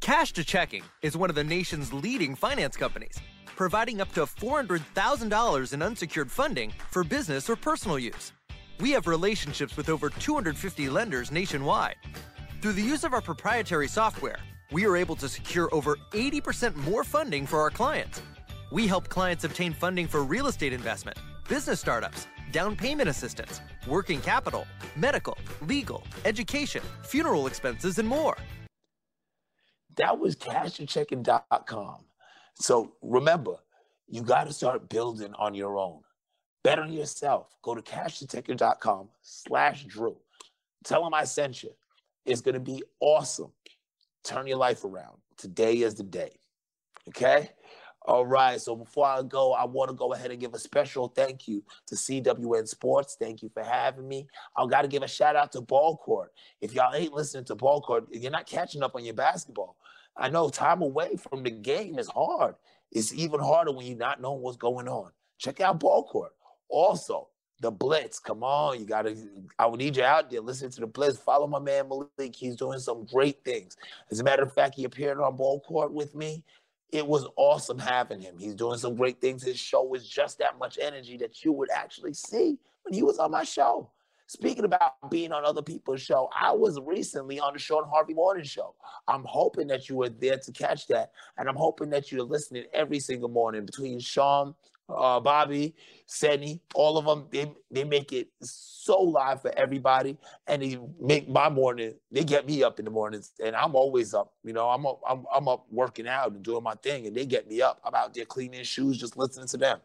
Cash 0.00 0.32
to 0.34 0.44
Checking 0.44 0.82
is 1.02 1.16
one 1.16 1.30
of 1.30 1.36
the 1.36 1.44
nation's 1.44 1.92
leading 1.92 2.34
finance 2.34 2.76
companies, 2.76 3.18
providing 3.56 4.00
up 4.00 4.12
to 4.12 4.26
$400,000 4.26 5.72
in 5.72 5.82
unsecured 5.82 6.30
funding 6.30 6.72
for 6.90 7.04
business 7.04 7.48
or 7.48 7.56
personal 7.56 7.98
use. 7.98 8.32
We 8.80 8.90
have 8.90 9.06
relationships 9.06 9.76
with 9.76 9.88
over 9.88 10.10
250 10.10 10.90
lenders 10.90 11.30
nationwide 11.30 11.96
through 12.64 12.72
the 12.72 12.80
use 12.80 13.04
of 13.04 13.12
our 13.12 13.20
proprietary 13.20 13.88
software, 13.88 14.38
we 14.72 14.86
are 14.86 14.96
able 14.96 15.16
to 15.16 15.28
secure 15.28 15.68
over 15.74 15.98
80% 16.12 16.74
more 16.76 17.04
funding 17.04 17.46
for 17.46 17.60
our 17.60 17.68
clients. 17.68 18.22
We 18.72 18.86
help 18.86 19.10
clients 19.10 19.44
obtain 19.44 19.74
funding 19.74 20.06
for 20.06 20.24
real 20.24 20.46
estate 20.46 20.72
investment, 20.72 21.18
business 21.46 21.78
startups, 21.78 22.26
down 22.54 22.76
payment 22.76 23.08
assistance, 23.08 23.60
working 23.88 24.20
capital, 24.20 24.64
medical, 24.94 25.36
legal, 25.62 26.04
education, 26.24 26.82
funeral 27.02 27.48
expenses, 27.48 27.98
and 27.98 28.08
more. 28.08 28.36
That 29.96 30.18
was 30.18 30.36
cashyourchecking.com. 30.36 31.96
So 32.54 32.92
remember, 33.02 33.56
you 34.06 34.22
got 34.22 34.46
to 34.46 34.52
start 34.52 34.88
building 34.88 35.34
on 35.34 35.54
your 35.54 35.78
own. 35.78 36.00
Bet 36.62 36.78
on 36.78 36.92
yourself. 36.92 37.48
Go 37.62 37.74
to 37.74 37.82
cashtheticket.com 37.82 39.08
slash 39.20 39.84
Drew. 39.84 40.16
Tell 40.84 41.02
them 41.02 41.12
I 41.12 41.24
sent 41.24 41.62
you. 41.62 41.70
It's 42.24 42.40
going 42.40 42.54
to 42.54 42.60
be 42.60 42.84
awesome. 43.00 43.50
Turn 44.22 44.46
your 44.46 44.58
life 44.58 44.84
around. 44.84 45.18
Today 45.36 45.74
is 45.74 45.96
the 45.96 46.04
day. 46.04 46.30
Okay? 47.08 47.50
All 48.04 48.26
right. 48.26 48.60
So 48.60 48.76
before 48.76 49.06
I 49.06 49.22
go, 49.22 49.54
I 49.54 49.64
want 49.64 49.88
to 49.88 49.96
go 49.96 50.12
ahead 50.12 50.30
and 50.30 50.38
give 50.38 50.52
a 50.52 50.58
special 50.58 51.08
thank 51.08 51.48
you 51.48 51.62
to 51.86 51.94
CWN 51.94 52.68
Sports. 52.68 53.16
Thank 53.18 53.42
you 53.42 53.48
for 53.48 53.62
having 53.62 54.06
me. 54.06 54.26
I 54.56 54.66
got 54.66 54.82
to 54.82 54.88
give 54.88 55.02
a 55.02 55.08
shout 55.08 55.36
out 55.36 55.52
to 55.52 55.62
Ball 55.62 55.96
Court. 55.96 56.30
If 56.60 56.74
y'all 56.74 56.94
ain't 56.94 57.14
listening 57.14 57.44
to 57.46 57.54
Ball 57.54 57.80
Court, 57.80 58.06
you're 58.10 58.30
not 58.30 58.46
catching 58.46 58.82
up 58.82 58.94
on 58.94 59.04
your 59.04 59.14
basketball. 59.14 59.76
I 60.16 60.28
know 60.28 60.48
time 60.48 60.82
away 60.82 61.16
from 61.16 61.42
the 61.42 61.50
game 61.50 61.98
is 61.98 62.08
hard. 62.08 62.56
It's 62.92 63.12
even 63.14 63.40
harder 63.40 63.72
when 63.72 63.86
you're 63.86 63.96
not 63.96 64.20
knowing 64.20 64.42
what's 64.42 64.58
going 64.58 64.86
on. 64.86 65.10
Check 65.38 65.60
out 65.60 65.80
Ball 65.80 66.04
Court. 66.04 66.32
Also, 66.68 67.28
the 67.60 67.70
Blitz. 67.70 68.18
Come 68.18 68.44
on, 68.44 68.78
you 68.78 68.86
gotta. 68.86 69.16
I 69.58 69.66
would 69.66 69.80
need 69.80 69.96
you 69.96 70.04
out 70.04 70.30
there. 70.30 70.40
Listen 70.40 70.70
to 70.70 70.80
the 70.80 70.86
Blitz. 70.86 71.18
Follow 71.18 71.46
my 71.46 71.58
man 71.58 71.88
Malik. 71.88 72.34
He's 72.34 72.56
doing 72.56 72.78
some 72.78 73.06
great 73.06 73.42
things. 73.44 73.76
As 74.10 74.20
a 74.20 74.24
matter 74.24 74.42
of 74.42 74.52
fact, 74.52 74.74
he 74.74 74.84
appeared 74.84 75.18
on 75.18 75.36
Ball 75.36 75.60
Court 75.60 75.92
with 75.92 76.14
me. 76.14 76.44
It 76.92 77.06
was 77.06 77.26
awesome 77.36 77.78
having 77.78 78.20
him. 78.20 78.38
He's 78.38 78.54
doing 78.54 78.78
some 78.78 78.94
great 78.94 79.20
things. 79.20 79.42
His 79.42 79.58
show 79.58 79.92
is 79.94 80.08
just 80.08 80.38
that 80.38 80.58
much 80.58 80.78
energy 80.80 81.16
that 81.18 81.44
you 81.44 81.52
would 81.52 81.70
actually 81.70 82.14
see 82.14 82.58
when 82.82 82.94
he 82.94 83.02
was 83.02 83.18
on 83.18 83.30
my 83.30 83.44
show. 83.44 83.90
Speaking 84.26 84.64
about 84.64 85.10
being 85.10 85.32
on 85.32 85.44
other 85.44 85.60
people's 85.60 86.00
show, 86.00 86.30
I 86.34 86.52
was 86.52 86.80
recently 86.80 87.38
on 87.38 87.52
the 87.52 87.58
Sean 87.58 87.86
Harvey 87.86 88.14
Morning 88.14 88.44
Show. 88.44 88.74
I'm 89.06 89.22
hoping 89.24 89.66
that 89.66 89.88
you 89.88 89.96
were 89.96 90.08
there 90.08 90.38
to 90.38 90.52
catch 90.52 90.86
that, 90.86 91.12
and 91.36 91.46
I'm 91.46 91.56
hoping 91.56 91.90
that 91.90 92.10
you're 92.10 92.22
listening 92.22 92.64
every 92.72 93.00
single 93.00 93.28
morning 93.28 93.66
between 93.66 94.00
Sean 94.00 94.54
uh, 94.88 95.20
Bobby, 95.20 95.74
Senny, 96.06 96.60
all 96.74 96.98
of 96.98 97.04
them, 97.04 97.26
they, 97.30 97.52
they 97.70 97.84
make 97.84 98.12
it 98.12 98.28
so 98.42 99.00
live 99.00 99.42
for 99.42 99.52
everybody. 99.56 100.16
And 100.46 100.62
they 100.62 100.78
make 101.00 101.28
my 101.28 101.48
morning, 101.48 101.94
they 102.10 102.24
get 102.24 102.46
me 102.46 102.62
up 102.62 102.78
in 102.78 102.84
the 102.84 102.90
mornings 102.90 103.32
and 103.42 103.56
I'm 103.56 103.74
always 103.74 104.14
up. 104.14 104.32
You 104.44 104.52
know, 104.52 104.68
I'm 104.68 104.86
up, 104.86 105.00
I'm, 105.08 105.24
I'm 105.34 105.48
up 105.48 105.66
working 105.70 106.06
out 106.06 106.32
and 106.32 106.42
doing 106.42 106.62
my 106.62 106.74
thing 106.74 107.06
and 107.06 107.16
they 107.16 107.26
get 107.26 107.48
me 107.48 107.62
up. 107.62 107.80
I'm 107.84 107.94
out 107.94 108.14
there 108.14 108.24
cleaning 108.24 108.62
shoes, 108.64 108.98
just 108.98 109.16
listening 109.16 109.48
to 109.48 109.56
them, 109.56 109.78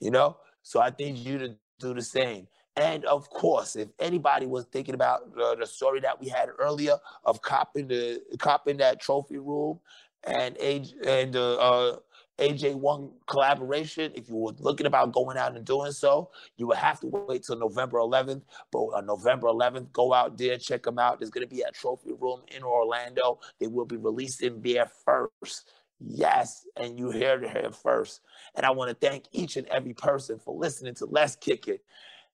you 0.00 0.10
know? 0.10 0.36
So 0.62 0.80
I 0.80 0.92
need 0.98 1.16
you 1.16 1.38
to 1.38 1.54
do 1.78 1.94
the 1.94 2.02
same. 2.02 2.46
And 2.76 3.04
of 3.04 3.28
course, 3.30 3.76
if 3.76 3.88
anybody 3.98 4.46
was 4.46 4.64
thinking 4.66 4.94
about 4.94 5.34
the 5.34 5.66
story 5.66 6.00
that 6.00 6.20
we 6.20 6.28
had 6.28 6.48
earlier 6.58 6.96
of 7.24 7.42
copping 7.42 7.88
the 7.88 8.22
copping 8.38 8.78
that 8.78 9.00
trophy 9.00 9.38
room 9.38 9.80
and 10.24 10.56
age 10.60 10.94
and 11.06 11.34
uh, 11.36 11.54
uh 11.56 11.96
AJ1 12.40 13.10
collaboration, 13.26 14.12
if 14.14 14.28
you 14.28 14.36
were 14.36 14.52
looking 14.58 14.86
about 14.86 15.12
going 15.12 15.36
out 15.36 15.56
and 15.56 15.64
doing 15.64 15.92
so, 15.92 16.30
you 16.56 16.66
would 16.66 16.78
have 16.78 16.98
to 17.00 17.06
wait 17.06 17.44
till 17.44 17.58
November 17.58 17.98
11th. 17.98 18.42
But 18.72 18.78
on 18.78 19.06
November 19.06 19.48
11th, 19.48 19.92
go 19.92 20.12
out 20.12 20.38
there, 20.38 20.56
check 20.56 20.82
them 20.82 20.98
out. 20.98 21.20
There's 21.20 21.30
going 21.30 21.46
to 21.46 21.54
be 21.54 21.62
a 21.62 21.70
trophy 21.70 22.12
room 22.18 22.40
in 22.54 22.62
Orlando. 22.62 23.40
They 23.58 23.66
will 23.66 23.84
be 23.84 23.96
releasing 23.96 24.60
there 24.62 24.90
first. 25.04 25.72
Yes, 26.00 26.66
and 26.76 26.98
you 26.98 27.10
heard 27.10 27.44
it 27.44 27.50
here 27.50 27.70
first. 27.70 28.22
And 28.54 28.64
I 28.64 28.70
want 28.70 28.88
to 28.88 29.06
thank 29.06 29.24
each 29.32 29.56
and 29.56 29.66
every 29.68 29.92
person 29.92 30.38
for 30.38 30.56
listening 30.58 30.94
to 30.94 31.06
Let's 31.06 31.36
Kick 31.36 31.68
It. 31.68 31.84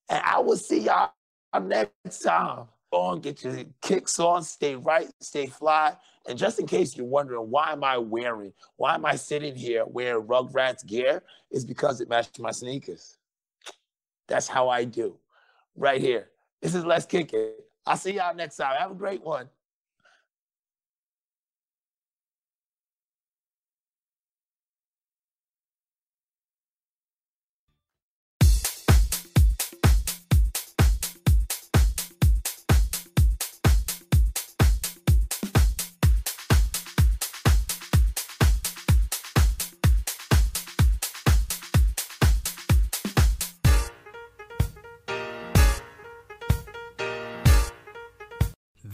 And 0.08 0.22
I 0.24 0.38
will 0.38 0.56
see 0.56 0.82
y'all 0.82 1.10
next 1.60 2.22
time. 2.22 2.66
On, 2.92 3.20
get 3.20 3.42
your 3.42 3.64
kicks 3.82 4.18
on, 4.20 4.42
stay 4.42 4.76
right, 4.76 5.08
stay 5.20 5.46
fly. 5.46 5.94
And 6.28 6.38
just 6.38 6.58
in 6.58 6.66
case 6.66 6.96
you're 6.96 7.06
wondering, 7.06 7.50
why 7.50 7.72
am 7.72 7.84
I 7.84 7.98
wearing, 7.98 8.52
why 8.76 8.94
am 8.94 9.04
I 9.04 9.16
sitting 9.16 9.54
here 9.54 9.84
wearing 9.84 10.24
Rugrats 10.24 10.86
gear? 10.86 11.22
Is 11.50 11.64
because 11.64 12.00
it 12.00 12.08
matches 12.08 12.38
my 12.38 12.52
sneakers. 12.52 13.18
That's 14.28 14.48
how 14.48 14.68
I 14.68 14.84
do. 14.84 15.16
Right 15.76 16.00
here. 16.00 16.30
This 16.62 16.74
is 16.74 16.84
Let's 16.84 17.06
Kick 17.06 17.32
It. 17.32 17.68
I'll 17.86 17.96
see 17.96 18.14
y'all 18.14 18.34
next 18.34 18.56
time. 18.56 18.74
Have 18.78 18.90
a 18.90 18.94
great 18.94 19.22
one. 19.22 19.48